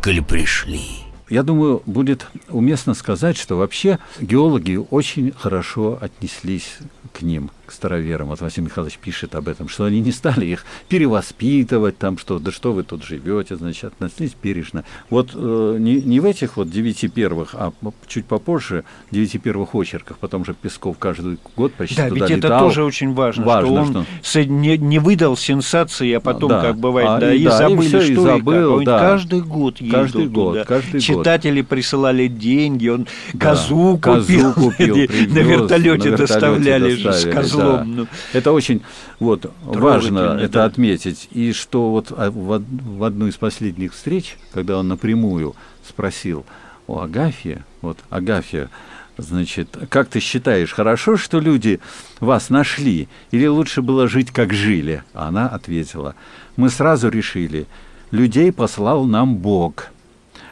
коль 0.04 0.22
пришли». 0.22 1.06
Я 1.28 1.42
думаю, 1.42 1.82
будет 1.88 2.28
уместно 2.50 2.94
сказать, 2.94 3.36
что 3.36 3.56
вообще 3.58 3.98
геологи 4.22 4.76
очень 4.92 5.32
хорошо 5.32 5.98
отнеслись 6.00 6.78
к 7.14 7.24
ним, 7.24 7.50
к 7.66 7.72
староверам. 7.72 8.28
Вот 8.28 8.42
Василий 8.42 8.66
Михайлович 8.66 8.98
пишет 8.98 9.36
об 9.36 9.48
этом, 9.48 9.68
что 9.70 9.86
они 9.86 10.00
не 10.02 10.12
стали 10.12 10.46
их 10.46 10.66
перевоспитывать, 10.88 11.98
там 11.98 12.18
что, 12.18 12.40
да 12.40 12.52
что 12.52 12.74
вы 12.74 12.84
тут 12.84 13.04
живете, 13.04 13.56
значит, 13.56 13.86
относились 13.86 14.36
бережно. 14.42 14.84
Вот 15.10 15.32
э, 15.34 15.78
не, 15.80 15.96
не 16.02 16.20
в 16.20 16.26
этих 16.26 16.58
вот 16.58 16.70
девяти 16.70 17.08
первых, 17.08 17.56
а 17.56 17.72
чуть 18.08 18.26
попозже 18.26 18.84
девяти 19.12 19.38
первых 19.38 19.76
очерках, 19.76 20.18
потом 20.18 20.46
же 20.46 20.54
Песков 20.54 20.98
каждый 20.98 21.38
год 21.56 21.74
почти 21.74 21.96
Да, 21.98 22.10
туда 22.10 22.28
ведь 22.28 22.38
это 22.38 22.60
тоже 22.60 22.84
очень 22.84 23.14
важно, 23.14 23.46
Важно, 23.46 23.68
что 23.70 23.76
он 23.82 23.88
что- 23.92 24.06
с- 24.24 24.46
не, 24.46 24.78
не 24.78 25.00
выдал 25.00 25.38
сенсации, 25.38 26.12
а 26.14 26.20
потом, 26.20 26.50
Да. 26.50 26.62
как 26.62 26.78
бывает, 26.78 27.08
А, 27.10 27.20
да, 27.20 27.34
и 27.34 27.40
и 27.40 27.44
да, 27.46 27.56
и 27.68 27.70
забыли, 27.70 27.88
всё, 27.88 28.02
что 28.02 28.08
и 28.08 28.12
и 28.12 28.16
как. 28.16 28.24
забыл, 28.26 28.74
Он 28.76 28.84
да. 28.84 29.00
каждый 29.00 29.42
год 29.42 29.82
ездил 29.82 30.00
Каждый 30.00 30.28
год, 30.28 30.54
туда. 30.54 30.64
каждый 30.66 30.92
год. 30.94 31.02
Читатели 31.02 31.62
присылали 31.62 32.28
деньги, 32.28 32.88
он 32.88 33.08
Да, 33.34 33.50
козу 33.50 33.98
козу 34.02 34.26
купил, 34.26 34.54
купил, 34.54 34.96
на 34.98 35.06
привез, 35.08 35.10
вертолете 35.48 36.10
на 36.10 36.16
вертолете 36.16 36.16
доставляли 36.18 36.90
же 36.96 36.98
с 37.00 37.04
доставили, 37.24 37.34
козлом. 37.58 37.96
да. 37.96 38.08
Это 38.34 38.52
очень 38.52 38.82
вот, 39.20 39.52
важно 39.64 40.38
это 40.40 40.54
да. 40.54 40.66
отметить. 40.66 41.28
И 41.32 41.54
что 41.54 41.92
вот 41.92 42.12
а, 42.16 42.30
в, 42.30 42.50
од- 42.50 42.64
в 42.68 43.04
одну 43.04 43.28
из 43.28 43.36
последних 43.36 43.94
встреч, 43.94 44.38
когда 44.54 44.78
он 44.78 44.88
напрямую 44.88 45.56
спросил 45.88 46.46
у 46.88 47.00
Агафья, 47.00 47.66
вот 47.82 47.98
Агафья, 48.10 48.70
значит, 49.18 49.78
как 49.90 50.10
ты 50.10 50.20
считаешь, 50.20 50.74
хорошо, 50.74 51.18
что 51.18 51.40
люди 51.40 51.80
вас 52.20 52.50
нашли, 52.50 53.08
или 53.32 53.48
лучше 53.48 53.82
было 53.82 54.08
жить, 54.08 54.32
как 54.32 54.54
жили? 54.54 55.04
Она 55.14 55.48
ответила, 55.48 56.16
мы 56.58 56.70
сразу 56.70 57.10
решили, 57.10 57.66
людей 58.12 58.52
послал 58.52 59.06
нам 59.06 59.38
Бог. 59.38 59.88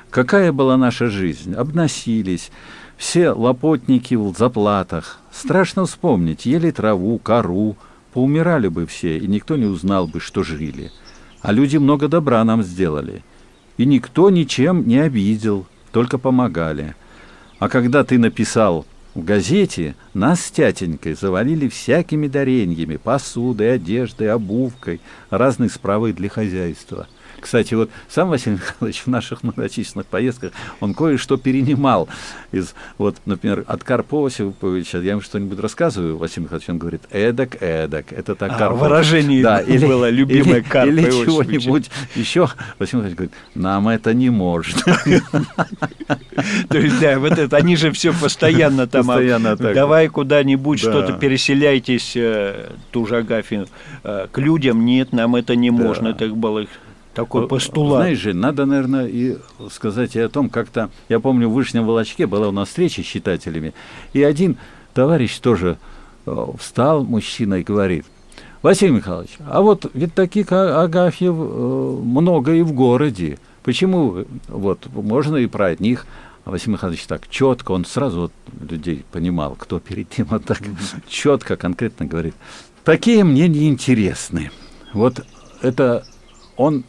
какая 0.09 0.51
была 0.51 0.77
наша 0.77 1.07
жизнь. 1.09 1.53
Обносились, 1.55 2.51
все 3.03 3.31
лопотники 3.31 4.15
в 4.15 4.33
заплатах. 4.37 5.19
Страшно 5.29 5.85
вспомнить, 5.85 6.45
ели 6.45 6.71
траву, 6.71 7.19
кору, 7.19 7.75
поумирали 8.13 8.69
бы 8.69 8.87
все, 8.87 9.17
и 9.17 9.27
никто 9.27 9.57
не 9.57 9.65
узнал 9.65 10.07
бы, 10.07 10.21
что 10.21 10.41
жили. 10.41 10.89
А 11.41 11.51
люди 11.51 11.75
много 11.75 12.07
добра 12.07 12.41
нам 12.45 12.63
сделали. 12.63 13.21
И 13.75 13.85
никто 13.85 14.29
ничем 14.29 14.87
не 14.87 14.99
обидел, 14.99 15.65
только 15.91 16.17
помогали. 16.17 16.95
А 17.59 17.67
когда 17.67 18.05
ты 18.05 18.17
написал 18.17 18.85
в 19.15 19.23
газете, 19.25 19.95
нас 20.13 20.39
с 20.39 20.51
тятенькой 20.51 21.15
завалили 21.15 21.67
всякими 21.67 22.27
дареньями, 22.27 22.95
посудой, 22.95 23.73
одеждой, 23.73 24.31
обувкой, 24.31 25.01
разной 25.29 25.69
справой 25.69 26.13
для 26.13 26.29
хозяйства– 26.29 27.07
кстати, 27.43 27.73
вот 27.73 27.89
сам 28.07 28.29
Василий 28.29 28.55
Михайлович 28.55 29.01
в 29.05 29.07
наших 29.07 29.43
многочисленных 29.43 30.07
поездках, 30.07 30.53
он 30.79 30.93
кое-что 30.93 31.35
перенимал 31.37 32.07
из, 32.53 32.73
вот, 32.97 33.17
например, 33.25 33.65
от 33.67 33.83
Карпова 33.83 34.27
Осиповича, 34.27 34.99
я 34.99 35.11
ему 35.11 35.21
что-нибудь 35.21 35.59
рассказываю, 35.59 36.17
Василий 36.17 36.43
Михайлович, 36.45 36.69
он 36.69 36.77
говорит, 36.77 37.01
эдак, 37.11 37.61
эдак, 37.61 38.13
это 38.13 38.35
так 38.35 38.53
а, 38.53 38.57
Карпов. 38.57 38.79
Выражение 38.79 39.43
да, 39.43 39.59
или, 39.67 39.85
было 39.85 40.09
любимое 40.09 40.59
или, 40.59 40.61
Карпа 40.61 40.89
Или 40.89 41.03
чего-нибудь 41.03 41.91
еще. 42.15 42.47
Василий 42.79 43.03
Михайлович 43.03 43.15
говорит, 43.17 43.33
нам 43.55 43.89
это 43.89 44.13
не 44.13 44.29
может. 44.29 44.81
То 46.69 46.77
есть, 46.77 46.99
да, 47.01 47.19
вот 47.19 47.37
это, 47.37 47.57
они 47.57 47.75
же 47.75 47.91
все 47.91 48.13
постоянно 48.13 48.87
там, 48.87 49.11
а, 49.11 49.55
давай 49.55 50.07
куда-нибудь 50.07 50.79
что-то 50.79 51.13
переселяйтесь, 51.13 52.13
э, 52.15 52.69
ту 52.91 53.05
же 53.05 53.17
Агафину, 53.17 53.67
э, 54.03 54.27
к 54.31 54.37
людям, 54.37 54.85
нет, 54.85 55.11
нам 55.11 55.35
это 55.35 55.57
не 55.57 55.71
можно, 55.71 56.07
это 56.07 56.27
было 56.29 56.59
их 56.59 56.69
такой 57.13 57.47
постулат. 57.47 58.01
Знаешь 58.01 58.19
же, 58.19 58.33
надо, 58.33 58.65
наверное, 58.65 59.07
и 59.07 59.37
сказать 59.71 60.15
и 60.15 60.19
о 60.19 60.29
том, 60.29 60.49
как-то... 60.49 60.89
Я 61.09 61.19
помню, 61.19 61.47
в 61.47 61.53
Вышнем 61.53 61.85
Волочке 61.85 62.27
была 62.27 62.49
у 62.49 62.51
нас 62.51 62.69
встреча 62.69 63.01
с 63.03 63.05
читателями, 63.05 63.73
и 64.13 64.23
один 64.23 64.57
товарищ 64.93 65.37
тоже 65.39 65.77
э, 66.25 66.45
встал, 66.57 67.03
мужчина, 67.03 67.55
и 67.55 67.63
говорит, 67.63 68.05
Василий 68.61 68.93
Михайлович, 68.93 69.31
а 69.45 69.61
вот 69.61 69.91
ведь 69.93 70.13
таких 70.13 70.51
Агафьев 70.51 71.35
э, 71.37 71.99
много 72.01 72.53
и 72.53 72.61
в 72.61 72.71
городе. 72.71 73.37
Почему 73.63 74.25
вот 74.47 74.87
можно 74.93 75.37
и 75.37 75.47
про 75.47 75.67
одних, 75.67 76.05
а 76.45 76.51
Василий 76.51 76.73
Михайлович 76.73 77.05
так 77.05 77.29
четко, 77.29 77.71
он 77.71 77.85
сразу 77.85 78.21
вот 78.21 78.31
людей 78.69 79.05
понимал, 79.11 79.55
кто 79.57 79.79
перед 79.79 80.17
ним, 80.17 80.27
вот 80.29 80.45
так 80.45 80.61
четко, 81.07 81.57
конкретно 81.57 82.05
говорит, 82.05 82.35
такие 82.83 83.23
мне 83.23 83.47
не 83.47 83.69
интересны. 83.69 84.49
Вот 84.93 85.25
это 85.61 86.05
он 86.55 86.83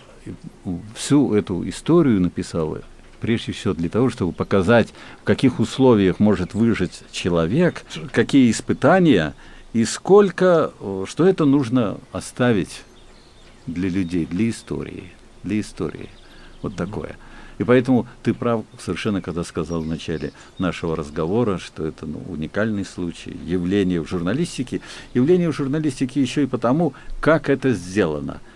всю 0.94 1.34
эту 1.34 1.68
историю 1.68 2.20
написал 2.20 2.78
прежде 3.20 3.52
всего 3.52 3.72
для 3.72 3.88
того, 3.88 4.10
чтобы 4.10 4.32
показать, 4.32 4.92
в 5.22 5.24
каких 5.24 5.58
условиях 5.58 6.20
может 6.20 6.52
выжить 6.52 7.02
человек, 7.10 7.82
какие 8.12 8.50
испытания 8.50 9.34
и 9.72 9.84
сколько, 9.87 10.72
что 11.06 11.26
это 11.26 11.46
нужно 11.46 11.96
оставить 12.12 12.82
для 13.66 13.88
людей, 13.88 14.26
для 14.26 14.50
истории, 14.50 15.12
для 15.42 15.60
истории. 15.60 16.10
Вот 16.60 16.76
такое. 16.76 17.16
И 17.56 17.64
поэтому 17.64 18.06
ты 18.22 18.34
прав 18.34 18.64
совершенно, 18.78 19.22
когда 19.22 19.42
сказал 19.42 19.80
в 19.80 19.87
начале 19.87 20.32
нашего 20.58 20.94
разговора, 20.94 21.56
что 21.58 21.87
это 21.87 22.04
ну, 22.04 22.20
уникальный 22.28 22.84
случай, 22.84 23.34
явление 23.46 24.02
в 24.02 24.08
журналистике. 24.08 24.82
Явление 25.14 25.50
в 25.50 25.56
журналистике 25.56 26.20
еще 26.20 26.42
и 26.42 26.46
потому, 26.46 26.92
как 27.20 27.48
это 27.48 27.72
сделано– 27.72 28.40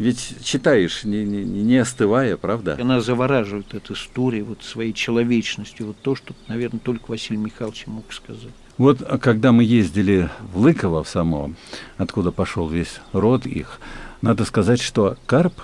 ведь 0.00 0.36
читаешь, 0.42 1.04
не, 1.04 1.24
не, 1.26 1.44
не 1.44 1.76
остывая, 1.76 2.38
правда? 2.38 2.78
Она 2.80 3.02
завораживает 3.02 3.74
эта 3.74 3.92
история 3.92 4.42
вот 4.42 4.62
своей 4.62 4.94
человечностью. 4.94 5.88
Вот 5.88 5.96
то, 6.00 6.16
что, 6.16 6.32
наверное, 6.48 6.80
только 6.80 7.10
Василий 7.10 7.36
Михайлович 7.36 7.86
мог 7.86 8.10
сказать. 8.10 8.54
Вот 8.78 9.02
а 9.02 9.18
когда 9.18 9.52
мы 9.52 9.62
ездили 9.62 10.30
в 10.54 10.60
Лыково 10.60 11.04
в 11.04 11.08
само, 11.08 11.52
откуда 11.98 12.32
пошел 12.32 12.66
весь 12.66 12.98
род 13.12 13.44
их, 13.44 13.78
надо 14.22 14.46
сказать, 14.46 14.80
что 14.80 15.18
Карп 15.26 15.60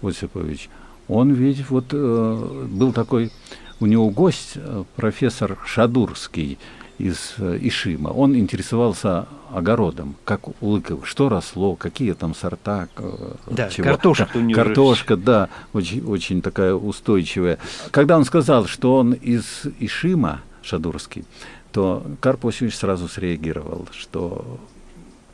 Осипович, 0.00 0.68
он 1.08 1.32
ведь 1.32 1.68
вот 1.68 1.86
э, 1.90 2.66
был 2.70 2.92
такой, 2.92 3.32
у 3.80 3.86
него 3.86 4.10
гость, 4.10 4.52
э, 4.54 4.84
профессор 4.94 5.58
Шадурский, 5.66 6.56
из 7.02 7.34
э, 7.38 7.58
Ишима. 7.60 8.10
Он 8.10 8.36
интересовался 8.36 9.26
огородом, 9.52 10.14
как 10.24 10.48
у 10.48 10.54
Лыковых, 10.60 11.04
что 11.04 11.28
росло, 11.28 11.74
какие 11.74 12.12
там 12.12 12.32
сорта. 12.32 12.88
Э, 12.96 13.34
да, 13.50 13.68
чего. 13.70 13.88
картошка. 13.88 14.28
Картошка, 14.54 15.16
да, 15.16 15.48
очень, 15.72 16.04
очень 16.04 16.42
такая 16.42 16.74
устойчивая. 16.74 17.58
Когда 17.90 18.16
он 18.16 18.24
сказал, 18.24 18.66
что 18.66 18.96
он 18.96 19.14
из 19.14 19.64
Ишима, 19.80 20.42
Шадурский, 20.62 21.24
то 21.72 22.06
Карп 22.20 22.46
Осипович 22.46 22.76
сразу 22.76 23.08
среагировал, 23.08 23.88
что 23.92 24.60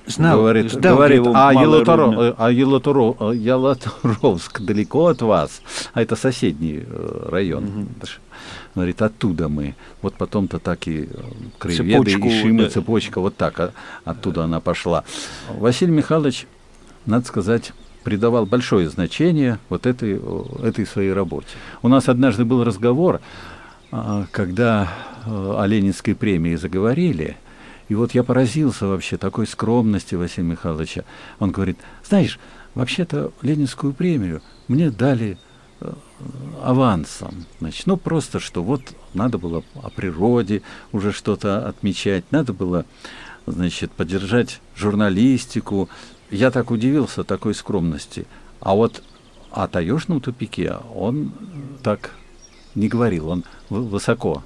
Знал, 0.09 0.38
говорит, 0.38 0.73
ждал 0.73 0.97
говорит 0.97 1.23
а, 1.35 1.53
Елаторо, 1.53 2.35
а 2.38 2.51
Елаторо, 2.51 3.33
Елаторовск 3.33 4.61
далеко 4.61 5.07
от 5.07 5.23
вас, 5.23 5.62
а 5.92 6.03
это 6.03 6.16
соседний 6.16 6.83
э, 6.87 7.29
район. 7.31 7.64
Угу. 7.64 7.87
Говорит, 8.75 9.03
оттуда 9.03 9.49
мы. 9.49 9.75
Вот 10.03 10.14
потом-то 10.14 10.59
так 10.59 10.88
и 10.88 11.03
э, 11.03 11.07
краеведы, 11.59 12.12
Цепочку, 12.12 12.29
и 12.29 12.40
Шима, 12.40 12.62
да. 12.64 12.71
цепочка, 12.71 13.21
вот 13.21 13.37
так 13.37 13.61
а, 13.61 13.73
оттуда 14.05 14.44
она 14.44 14.61
пошла. 14.61 15.05
Василий 15.51 15.92
Михайлович, 15.92 16.47
надо 17.05 17.27
сказать, 17.27 17.73
придавал 18.03 18.47
большое 18.47 18.88
значение 18.88 19.59
вот 19.68 19.87
этой, 19.87 20.21
этой 20.62 20.87
своей 20.87 21.12
работе. 21.12 21.49
У 21.83 21.88
нас 21.88 22.09
однажды 22.09 22.44
был 22.44 22.64
разговор, 22.64 23.21
а, 23.90 24.27
когда 24.31 24.88
э, 25.27 25.55
о 25.59 25.66
Ленинской 25.66 26.14
премии 26.14 26.55
заговорили, 26.55 27.37
и 27.88 27.94
вот 27.94 28.12
я 28.12 28.22
поразился 28.22 28.87
вообще 28.87 29.16
такой 29.16 29.46
скромности 29.46 30.14
Василия 30.14 30.48
Михайловича. 30.48 31.05
Он 31.38 31.51
говорит, 31.51 31.79
знаешь, 32.05 32.38
вообще-то 32.74 33.33
Ленинскую 33.40 33.94
премию 33.94 34.42
мне 34.68 34.90
дали 34.90 35.38
э, 35.81 35.92
авансом. 36.62 37.46
Значит, 37.61 37.87
ну 37.87 37.96
просто 37.96 38.40
что 38.40 38.62
вот 38.62 38.83
надо 39.14 39.38
было 39.38 39.64
о 39.83 39.88
природе 39.88 40.62
уже 40.92 41.12
что-то 41.12 41.66
отмечать, 41.66 42.24
надо 42.31 42.53
было, 42.53 42.85
значит, 43.46 43.90
поддержать 43.92 44.61
журналистику. 44.77 45.88
Я 46.31 46.51
так 46.51 46.70
удивился 46.70 47.24
такой 47.24 47.55
скромности. 47.55 48.27
А 48.61 48.74
вот 48.74 49.03
о 49.51 49.66
таежном 49.66 50.20
тупике 50.20 50.77
он 50.94 51.33
так 51.83 52.11
не 52.74 52.88
говорил, 52.88 53.31
он 53.31 53.44
высоко 53.70 54.42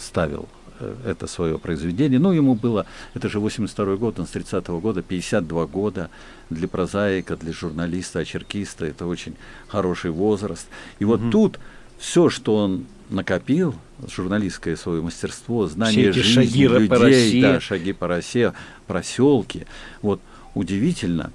ставил 0.00 0.48
Э, 0.63 0.63
это 1.04 1.26
свое 1.26 1.58
произведение. 1.58 2.18
Ну, 2.18 2.32
ему 2.32 2.54
было, 2.54 2.86
это 3.14 3.28
же 3.28 3.40
82 3.40 3.96
год, 3.96 4.18
он 4.18 4.26
с 4.26 4.34
30-го 4.34 4.80
года, 4.80 5.02
52 5.02 5.66
года 5.66 6.10
для 6.50 6.68
прозаика, 6.68 7.36
для 7.36 7.52
журналиста, 7.52 8.20
очеркиста, 8.20 8.86
это 8.86 9.06
очень 9.06 9.34
хороший 9.68 10.10
возраст. 10.10 10.66
И 10.98 11.04
вот 11.04 11.20
mm-hmm. 11.20 11.30
тут 11.30 11.60
все, 11.98 12.28
что 12.28 12.56
он 12.56 12.86
накопил, 13.10 13.74
журналистское 14.08 14.76
свое 14.76 15.02
мастерство, 15.02 15.66
знание 15.66 16.12
жизни 16.12 16.32
шаги 16.32 16.68
людей, 16.68 16.88
по 16.88 16.98
России. 16.98 17.42
да, 17.42 17.60
шаги 17.60 17.92
по 17.92 18.08
России, 18.08 18.52
проселки, 18.86 19.66
вот 20.02 20.20
удивительно. 20.54 21.32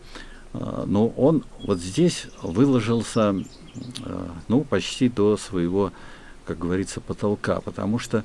Э, 0.54 0.84
но 0.86 1.08
он 1.10 1.44
вот 1.64 1.80
здесь 1.80 2.28
выложился, 2.42 3.36
э, 4.06 4.28
ну, 4.48 4.62
почти 4.64 5.10
до 5.10 5.38
своего 5.38 5.92
как 6.50 6.58
говорится, 6.58 7.00
потолка, 7.00 7.62
потому 7.62 8.00
что 8.00 8.24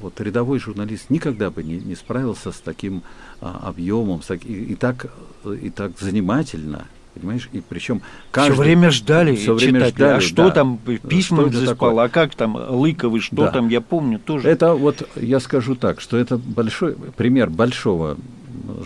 вот 0.00 0.20
рядовой 0.20 0.60
журналист 0.60 1.10
никогда 1.10 1.50
бы 1.50 1.64
не, 1.64 1.78
не 1.78 1.96
справился 1.96 2.52
с 2.52 2.60
таким 2.60 3.02
а, 3.40 3.62
объемом, 3.64 4.22
с 4.22 4.26
так, 4.26 4.46
и, 4.46 4.52
и, 4.52 4.74
так, 4.76 5.06
и 5.44 5.70
так 5.70 5.98
занимательно, 5.98 6.86
понимаешь, 7.14 7.48
и 7.52 7.60
причем 7.60 8.00
каждый... 8.30 8.52
Все 8.52 8.62
время 8.62 8.90
ждали 8.92 9.34
все 9.34 9.54
время 9.54 9.80
читатели, 9.80 9.96
ждали, 9.96 10.16
а 10.18 10.20
что 10.20 10.44
да. 10.44 10.50
там, 10.52 10.78
письма 11.08 11.48
заспал, 11.48 11.98
а 11.98 12.08
как 12.08 12.36
там, 12.36 12.54
Лыковый, 12.54 13.20
что 13.20 13.46
да. 13.46 13.50
там, 13.50 13.68
я 13.68 13.80
помню, 13.80 14.20
тоже. 14.20 14.48
Это 14.48 14.74
вот, 14.74 15.08
я 15.16 15.40
скажу 15.40 15.74
так, 15.74 16.00
что 16.00 16.16
это 16.16 16.36
большой 16.36 16.94
пример 17.16 17.50
большого 17.50 18.16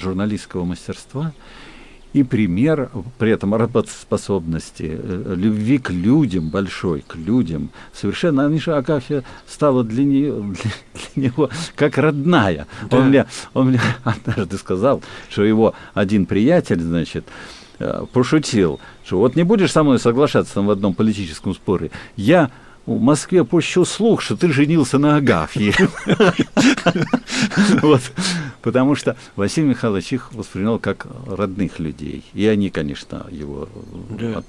журналистского 0.00 0.64
мастерства, 0.64 1.32
и 2.12 2.22
пример 2.22 2.90
при 3.18 3.30
этом 3.30 3.54
работоспособности, 3.54 4.98
э, 5.00 5.34
любви 5.36 5.78
к 5.78 5.90
людям 5.90 6.48
большой, 6.48 7.04
к 7.06 7.16
людям. 7.16 7.70
Совершенно 7.92 8.46
Аниша 8.46 8.76
Агафья 8.76 9.24
стала 9.46 9.84
для, 9.84 10.04
нее, 10.04 10.32
для, 10.42 10.70
для 11.14 11.28
него 11.28 11.50
как 11.76 11.98
родная. 11.98 12.66
Да. 12.90 12.96
Он, 12.96 13.08
мне, 13.08 13.26
он 13.54 13.68
мне 13.68 13.80
однажды 14.04 14.56
сказал, 14.56 15.02
что 15.28 15.44
его 15.44 15.74
один 15.94 16.26
приятель, 16.26 16.80
значит, 16.80 17.26
э, 17.78 18.04
пошутил, 18.12 18.80
что 19.04 19.18
вот 19.18 19.36
не 19.36 19.42
будешь 19.42 19.72
со 19.72 19.82
мной 19.82 19.98
соглашаться 19.98 20.54
там 20.54 20.66
в 20.66 20.70
одном 20.70 20.94
политическом 20.94 21.54
споре, 21.54 21.90
я 22.16 22.50
в 22.86 22.98
Москве 23.00 23.44
пущу 23.44 23.84
слух, 23.84 24.22
что 24.22 24.34
ты 24.34 24.50
женился 24.50 24.98
на 24.98 25.16
Агафье. 25.16 25.74
Вот. 27.82 28.00
Потому 28.68 28.94
что 28.96 29.16
Василий 29.34 29.68
Михайлович 29.68 30.12
их 30.12 30.34
воспринимал 30.34 30.78
как 30.78 31.06
родных 31.26 31.78
людей. 31.78 32.22
И 32.34 32.46
они, 32.46 32.68
конечно, 32.68 33.26
его 33.30 33.66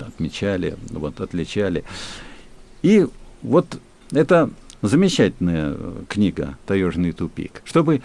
отмечали, 0.02 0.76
вот, 0.90 1.22
отличали. 1.22 1.86
И 2.82 3.08
вот 3.42 3.80
Это 4.12 4.50
замечательная 4.82 5.74
э, 5.74 6.04
книга 6.10 6.58
«Таежный 6.66 7.14
тупик». 7.14 7.62
Чтобы 7.64 8.02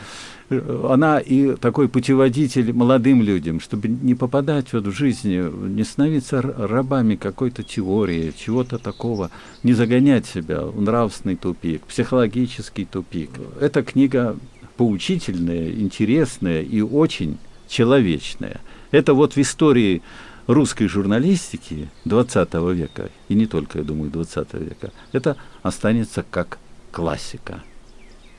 э, 0.51 0.89
она 0.89 1.19
и 1.19 1.57
такой 1.57 1.89
путеводитель 1.89 2.73
молодым 2.73 3.23
людям, 3.23 3.59
чтобы 3.59 3.89
не 3.89 4.15
попадать 4.15 4.73
вот 4.73 4.87
в 4.87 4.93
жизнь, 4.93 5.35
не 5.35 5.85
становиться 5.85 6.43
рабами 6.43 7.17
какой-то 7.17 7.63
теории, 7.63 8.33
чего-то 8.37 8.79
такого, 8.79 9.31
не 9.63 9.73
загонять 9.73 10.27
себя 10.27 10.63
в 10.63 10.81
нравственный 10.81 11.37
тупик, 11.37 11.83
психологический 11.83 12.85
тупик. 12.85 13.31
Эта 13.61 13.83
книга 13.83 14.37
поучительная, 14.77 15.71
интересная 15.71 16.63
и 16.63 16.81
очень 16.81 17.39
человечная. 17.69 18.61
Это 18.91 19.15
вот 19.15 19.35
в 19.35 19.39
истории 19.39 20.03
русской 20.47 20.87
журналистики 20.87 21.89
20 22.05 22.55
века, 22.75 23.11
и 23.29 23.35
не 23.35 23.47
только, 23.47 23.79
я 23.79 23.85
думаю, 23.85 24.11
20 24.11 24.55
века, 24.55 24.93
это 25.13 25.37
останется 25.63 26.25
как 26.29 26.59
классика. 26.93 27.63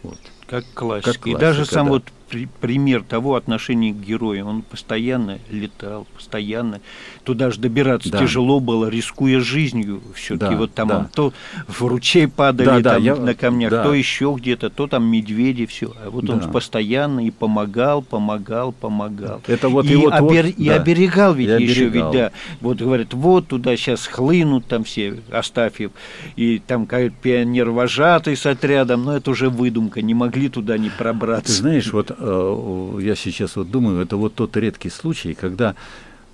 Вот. 0.04 0.20
Как 0.48 0.66
классика. 0.74 1.14
Как 1.14 1.22
классика. 1.22 1.30
И 1.30 1.36
даже 1.36 1.66
сам 1.66 1.86
да. 1.86 1.92
вот 1.94 2.04
при, 2.30 2.48
пример 2.60 3.04
того 3.04 3.36
отношения 3.36 3.94
к 3.94 3.98
герою. 3.98 4.48
Он 4.48 4.62
постоянно 4.62 5.40
летал, 5.50 6.08
постоянно. 6.16 6.82
Туда 7.24 7.52
же 7.52 7.60
добираться 7.60 8.10
да. 8.12 8.20
тяжело 8.20 8.60
было, 8.60 8.90
рискуя 8.90 9.40
жизнью. 9.40 10.02
Все-таки 10.16 10.54
да, 10.54 10.58
вот 10.58 10.74
там 10.74 10.88
да. 10.88 10.98
он 11.00 11.08
то 11.08 11.34
в 11.68 11.82
ручей 11.84 12.28
падали 12.28 12.66
да, 12.68 12.80
да, 12.80 12.94
там, 12.96 13.04
я, 13.04 13.16
на 13.16 13.34
камнях, 13.36 13.72
да. 13.72 13.84
то 13.84 13.94
еще 13.94 14.36
где-то, 14.38 14.70
то 14.70 14.88
там 14.88 15.06
медведи, 15.06 15.66
все. 15.66 15.94
А 16.04 16.10
вот 16.10 16.26
да. 16.26 16.34
он 16.34 16.52
постоянно 16.52 17.26
и 17.26 17.32
помогал, 17.32 18.02
помогал, 18.02 18.72
помогал. 18.72 19.42
Это 19.48 19.70
вот 19.70 19.86
и, 19.86 19.94
и, 19.94 19.96
вот, 19.96 20.14
обер... 20.14 20.46
вот, 20.46 20.56
и 20.58 20.68
да. 20.68 20.76
оберегал 20.76 21.34
ведь 21.34 21.60
и 21.60 21.64
еще, 21.64 21.88
оберегал. 21.88 22.12
ведь, 22.12 22.22
да. 22.22 22.32
Вот 22.62 22.78
говорят, 22.78 23.14
вот 23.14 23.48
туда 23.48 23.76
сейчас 23.78 24.08
хлынут 24.08 24.66
там 24.66 24.84
все, 24.84 25.20
Астафьев, 25.32 25.92
и 26.36 26.60
там 26.60 26.86
какой-то 26.86 27.16
пионер-вожатый 27.22 28.36
с 28.36 28.46
отрядом, 28.46 29.06
но 29.06 29.16
это 29.16 29.32
уже 29.32 29.50
выдумка, 29.50 30.02
не 30.02 30.14
могли 30.14 30.35
туда 30.50 30.78
не 30.78 30.90
пробраться. 30.90 31.54
Ты 31.54 31.60
знаешь, 31.60 31.92
вот 31.94 32.12
Э, 32.18 32.98
я 33.02 33.16
сейчас 33.16 33.56
вот 33.56 33.70
думаю, 33.70 34.02
это 34.02 34.18
вот 34.18 34.36
тот 34.36 34.56
редкий 34.58 34.90
случай, 34.90 35.34
когда 35.34 35.76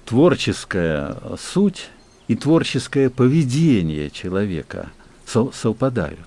творческая 0.06 1.18
суть 1.40 1.90
и 2.28 2.36
творческое 2.36 3.10
поведение 3.10 4.10
человека 4.10 4.90
совпадают. 5.26 6.20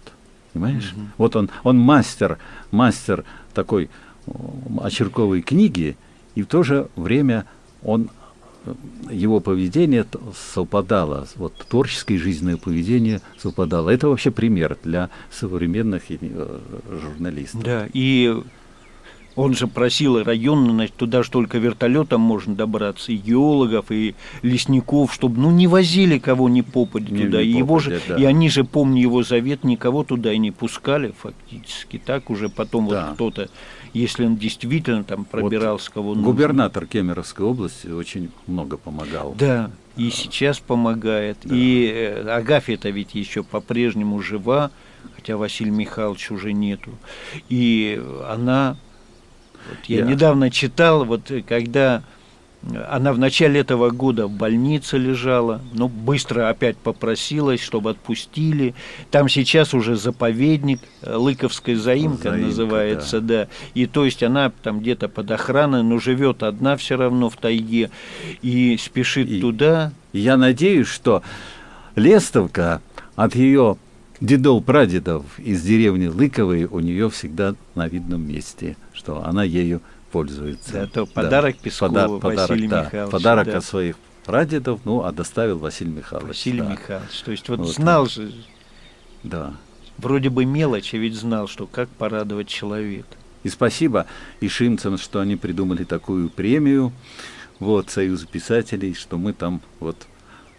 Понимаешь? 0.53 0.95
Mm-hmm. 0.95 1.07
Вот 1.19 1.37
он, 1.37 1.51
он 1.63 1.79
мастер, 1.79 2.39
мастер 2.71 3.25
такой 3.53 3.91
очерковой 4.81 5.43
книги, 5.43 5.97
и 6.35 6.43
в 6.43 6.47
то 6.47 6.63
же 6.63 6.89
время 6.97 7.45
он 7.83 8.11
его 9.11 9.41
поведение 9.41 10.07
совпадало, 10.55 11.27
вот 11.37 11.55
творческое 11.69 12.19
жизненное 12.19 12.57
поведение 12.57 13.21
совпадало. 13.39 13.91
Это 13.91 14.09
вообще 14.09 14.31
пример 14.31 14.77
для 14.83 15.11
современных 15.31 16.05
э, 16.09 16.59
журналистов. 16.89 17.63
Да, 17.63 17.89
и 17.93 18.35
он 19.37 19.55
же 19.55 19.67
просил 19.67 20.23
районно, 20.23 20.73
значит, 20.73 20.95
туда 20.95 21.23
же 21.23 21.31
только 21.31 21.59
вертолетом 21.59 22.21
можно 22.21 22.55
добраться, 22.55 23.13
и 23.13 23.17
геологов, 23.17 23.91
и 23.91 24.15
лесников, 24.43 25.13
чтобы, 25.13 25.41
ну, 25.41 25.51
не 25.51 25.67
возили 25.67 26.19
кого 26.19 26.49
ни 26.49 26.61
попади 26.61 27.13
не, 27.13 27.25
туда. 27.25 27.43
Не 27.43 27.51
и, 27.51 27.57
его 27.57 27.79
же, 27.79 28.01
да. 28.09 28.17
и 28.17 28.25
они 28.25 28.49
же, 28.49 28.65
помню 28.65 29.03
его 29.03 29.23
завет, 29.23 29.65
никого 29.65 30.05
туда 30.05 30.33
и 30.33 30.39
не 30.39 30.53
пускали 30.53 31.13
фактически. 31.19 32.01
Так 32.05 32.31
уже 32.31 32.49
потом 32.49 32.89
да. 32.89 33.07
вот 33.07 33.15
кто-то, 33.15 33.51
если 33.95 34.27
он 34.27 34.37
действительно 34.37 35.05
там 35.05 35.25
пробирался, 35.25 35.87
вот 35.87 35.95
кого 35.95 36.09
нужно. 36.15 36.25
Губернатор 36.25 36.87
Кемеровской 36.87 37.47
области 37.47 37.87
очень 37.87 38.31
много 38.47 38.77
помогал. 38.77 39.35
Да, 39.39 39.71
и 39.97 40.11
сейчас 40.11 40.59
помогает. 40.59 41.39
Да. 41.45 41.55
И 41.55 41.87
э, 41.87 42.29
Агафья-то 42.29 42.91
ведь 42.91 43.15
еще 43.15 43.43
по-прежнему 43.43 44.21
жива, 44.21 44.71
хотя 45.17 45.37
Василия 45.37 45.71
Михайловича 45.71 46.35
уже 46.35 46.53
нету. 46.53 46.91
И 47.49 48.03
она 48.29 48.77
вот 49.71 49.85
я 49.87 50.01
yeah. 50.01 50.07
недавно 50.07 50.51
читал, 50.51 51.05
вот 51.05 51.31
когда 51.49 52.03
она 52.89 53.13
в 53.13 53.19
начале 53.19 53.61
этого 53.61 53.91
года 53.91 54.27
в 54.27 54.31
больнице 54.31 54.97
лежала, 54.97 55.61
но 55.73 55.89
быстро 55.89 56.49
опять 56.49 56.77
попросилась, 56.77 57.61
чтобы 57.61 57.91
отпустили. 57.91 58.75
Там 59.11 59.29
сейчас 59.29 59.75
уже 59.75 59.97
заповедник, 59.97 60.81
Лыковская 61.03 61.77
заимка, 61.77 62.31
заимка 62.31 62.47
называется, 62.47 63.21
да. 63.21 63.45
да. 63.45 63.49
И 63.75 63.87
то 63.87 64.05
есть 64.05 64.23
она 64.23 64.51
там 64.63 64.81
где-то 64.81 65.09
под 65.09 65.31
охраной, 65.31 65.83
но 65.83 65.99
живет 65.99 66.43
одна 66.43 66.77
все 66.77 66.97
равно 66.97 67.29
в 67.29 67.37
тайге 67.37 67.91
и 68.41 68.77
спешит 68.79 69.29
и, 69.29 69.41
туда. 69.41 69.93
Я 70.13 70.37
надеюсь, 70.37 70.89
что 70.89 71.23
Лестовка 71.97 72.81
от 73.15 73.35
ее 73.35 73.77
дедов-прадедов 74.21 75.25
из 75.39 75.63
деревни 75.63 76.07
Лыковой 76.07 76.65
у 76.65 76.81
нее 76.81 77.11
всегда 77.11 77.55
на 77.75 77.89
видном 77.89 78.27
месте, 78.27 78.77
что 78.93 79.23
она 79.25 79.45
ею 79.45 79.83
пользуется. 80.15 80.73
Да, 80.73 80.87
то 80.87 81.07
подарок 81.07 81.57
да. 81.65 81.71
Пода 81.81 82.07
Василий 82.07 82.69
подарок, 82.69 82.87
Михайлович. 82.87 82.93
Да, 82.93 83.19
подарок 83.19 83.47
да. 83.49 83.59
от 83.59 83.65
своих 83.65 83.97
прадедов, 84.25 84.81
ну, 84.85 85.03
а 85.03 85.11
доставил 85.11 85.59
Василий 85.59 85.91
Михайлович. 85.91 86.29
Василий 86.29 86.61
да. 86.61 86.71
Михайлович. 86.71 87.21
То 87.25 87.33
есть 87.33 87.49
вот, 87.49 87.59
вот 87.59 87.69
знал 87.69 88.07
же, 88.07 88.33
да. 89.25 89.55
вроде 89.99 90.31
бы 90.31 90.45
мелочь, 90.45 90.95
а 90.95 90.99
ведь 90.99 91.17
знал, 91.17 91.49
что 91.49 91.67
как 91.67 91.89
порадовать 91.89 92.47
человека. 92.47 93.09
И 93.43 93.49
спасибо 93.49 94.07
ишимцам, 94.41 94.99
что 94.99 95.19
они 95.19 95.35
придумали 95.35 95.83
такую 95.83 96.31
премию, 96.31 96.93
вот, 97.59 97.91
Союз 97.91 98.25
писателей, 98.25 98.95
что 98.95 99.19
мы 99.19 99.33
там 99.33 99.63
вот 99.81 99.97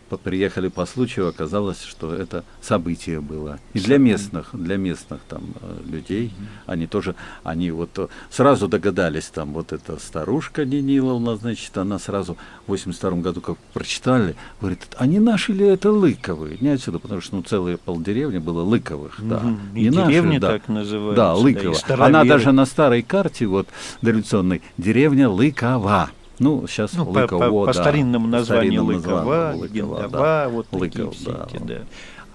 приехали 0.10 0.68
по 0.68 0.86
случаю, 0.86 1.28
оказалось, 1.28 1.82
что 1.82 2.14
это 2.14 2.44
событие 2.62 3.22
было. 3.22 3.60
И 3.74 3.80
для 3.80 3.98
местных, 3.98 4.50
для 4.54 4.78
местных 4.78 5.22
там 5.28 5.44
э, 5.62 5.78
людей, 5.86 6.32
они 6.66 6.88
тоже, 6.88 7.16
они 7.44 7.72
вот 7.72 7.98
э, 7.98 8.08
сразу 8.30 8.68
догадались, 8.68 9.26
там 9.26 9.54
вот 9.54 9.74
эта 9.74 9.98
старушка 10.00 10.66
Ниниловна, 10.66 11.36
значит, 11.36 11.78
она 11.78 12.00
сразу 12.00 12.38
в 12.66 12.70
82 12.70 13.12
году, 13.22 13.42
как 13.42 13.58
прочитали, 13.74 14.36
говорит, 14.62 14.80
а 14.98 15.06
не 15.08 15.20
наши 15.20 15.54
ли 15.54 15.66
это 15.66 15.92
Лыковые? 15.92 16.58
Не 16.62 16.70
отсюда, 16.70 17.00
потому 17.00 17.22
что 17.22 17.36
ну 17.36 17.42
целая 17.42 17.78
полдеревня 17.78 18.40
было 18.40 18.62
Лыковых, 18.62 19.16
да. 19.20 19.42
И 19.74 19.86
не 19.86 19.90
деревня 19.90 20.40
наши, 20.40 20.40
да. 20.40 20.52
так 20.52 20.68
называется. 20.68 21.16
Да, 21.16 21.34
Лыкова. 21.34 21.76
Да, 21.88 22.06
она 22.06 22.24
даже 22.24 22.52
на 22.52 22.66
старой 22.66 23.02
карте 23.02 23.46
вот 23.46 23.68
дореволюционной 24.02 24.62
деревня 24.78 25.30
Лыкова. 25.30 26.10
Ну, 26.40 26.68
сейчас 26.68 26.94
ну, 26.94 27.10
Лыково, 27.10 27.40
по, 27.40 27.50
по, 27.50 27.66
да. 27.68 27.74
старинному 27.74 28.28
названию 28.28 28.84
по 28.84 28.88
Лыкова, 28.88 29.54
Лыкова, 29.56 29.68
Гендова, 29.68 30.08
да. 30.10 30.50
вот 30.50 30.68
Лыков, 30.72 30.90
такие 30.90 31.12
все 31.12 31.32
да. 31.32 31.48
эти, 31.50 31.64
да. 31.64 31.82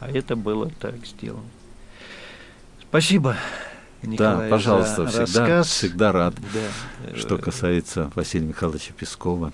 А 0.01 0.11
это 0.11 0.37
было 0.37 0.71
так 0.81 0.95
сделано. 1.07 1.45
Спасибо, 2.89 3.37
Николай, 4.03 4.49
Да, 4.49 4.51
пожалуйста, 4.51 5.07
всегда, 5.07 5.21
рассказ. 5.21 5.69
всегда 5.69 6.13
рад, 6.13 6.35
да. 6.55 7.17
что 7.17 7.37
касается 7.37 8.11
Василия 8.15 8.47
Михайловича 8.47 8.93
Пескова, 8.97 9.53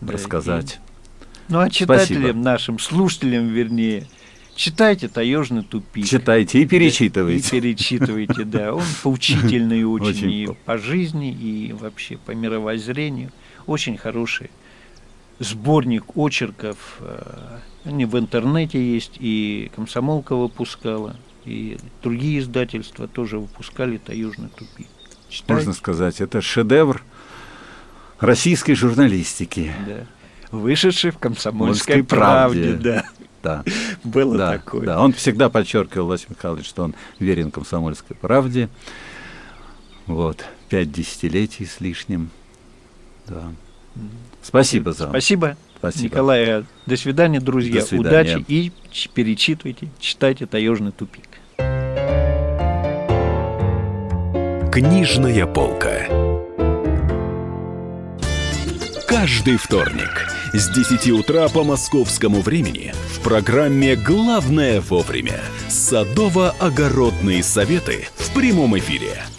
да, 0.00 0.12
рассказать. 0.12 0.74
И... 0.74 1.52
Ну, 1.52 1.58
а 1.58 1.68
читателям 1.68 2.22
Спасибо. 2.22 2.38
нашим, 2.38 2.78
слушателям, 2.78 3.48
вернее, 3.48 4.06
читайте 4.54 5.08
«Таежный 5.08 5.62
тупик». 5.62 6.06
Читайте 6.06 6.62
и 6.62 6.66
перечитывайте. 6.66 7.56
И 7.56 7.60
перечитывайте, 7.60 8.44
да. 8.44 8.74
Он 8.74 8.84
поучительный 9.02 9.84
очень 9.86 10.30
и 10.30 10.48
по 10.64 10.78
жизни, 10.78 11.32
и 11.32 11.72
вообще 11.72 12.18
по 12.18 12.30
мировоззрению 12.30 13.32
очень 13.68 13.96
хороший 13.96 14.50
сборник 15.38 16.16
очерков. 16.16 16.96
Э, 17.00 17.58
они 17.84 18.04
в 18.06 18.18
интернете 18.18 18.82
есть, 18.82 19.12
и 19.20 19.70
комсомолка 19.76 20.34
выпускала, 20.34 21.16
и 21.44 21.78
другие 22.02 22.40
издательства 22.40 23.06
тоже 23.06 23.38
выпускали 23.38 23.98
«Таежный 23.98 24.48
тупик». 24.48 24.88
Читайте. 25.28 25.52
Можно 25.52 25.72
сказать, 25.74 26.20
это 26.20 26.40
шедевр 26.40 27.02
российской 28.18 28.74
журналистики. 28.74 29.72
Да. 29.86 30.06
Вышедший 30.50 31.10
в 31.10 31.18
комсомольской 31.18 32.02
правде, 32.02 32.72
правде 32.72 32.82
да. 32.82 33.04
Да. 33.42 33.64
Было 34.04 34.36
да, 34.36 34.52
такое. 34.52 34.86
Да, 34.86 35.02
он 35.02 35.12
всегда 35.12 35.50
подчеркивал, 35.50 36.06
Владимир 36.06 36.30
Михайлович, 36.30 36.66
что 36.66 36.84
он 36.84 36.94
верен 37.18 37.50
комсомольской 37.50 38.16
правде. 38.16 38.68
Вот, 40.06 40.44
пять 40.70 40.90
десятилетий 40.90 41.66
с 41.66 41.80
лишним. 41.80 42.30
Да. 43.28 43.52
Спасибо 44.42 44.92
за. 44.92 45.08
Спасибо. 45.08 45.56
Спасибо. 45.78 46.04
Николай, 46.04 46.64
до 46.86 46.96
свидания, 46.96 47.40
друзья. 47.40 47.80
До 47.80 47.86
свидания. 47.86 48.36
Удачи 48.36 48.44
и 48.48 48.72
перечитывайте, 49.14 49.88
читайте 50.00 50.46
«Таежный 50.46 50.92
тупик». 50.92 51.28
Книжная 54.72 55.46
полка. 55.46 56.28
каждый 59.18 59.56
вторник 59.56 60.28
с 60.52 60.70
10 60.70 61.10
утра 61.10 61.48
по 61.48 61.64
московскому 61.64 62.40
времени 62.40 62.94
в 63.10 63.20
программе 63.20 63.96
«Главное 63.96 64.80
вовремя» 64.80 65.40
садово-огородные 65.68 67.42
советы 67.42 68.06
в 68.14 68.32
прямом 68.32 68.78
эфире. 68.78 69.24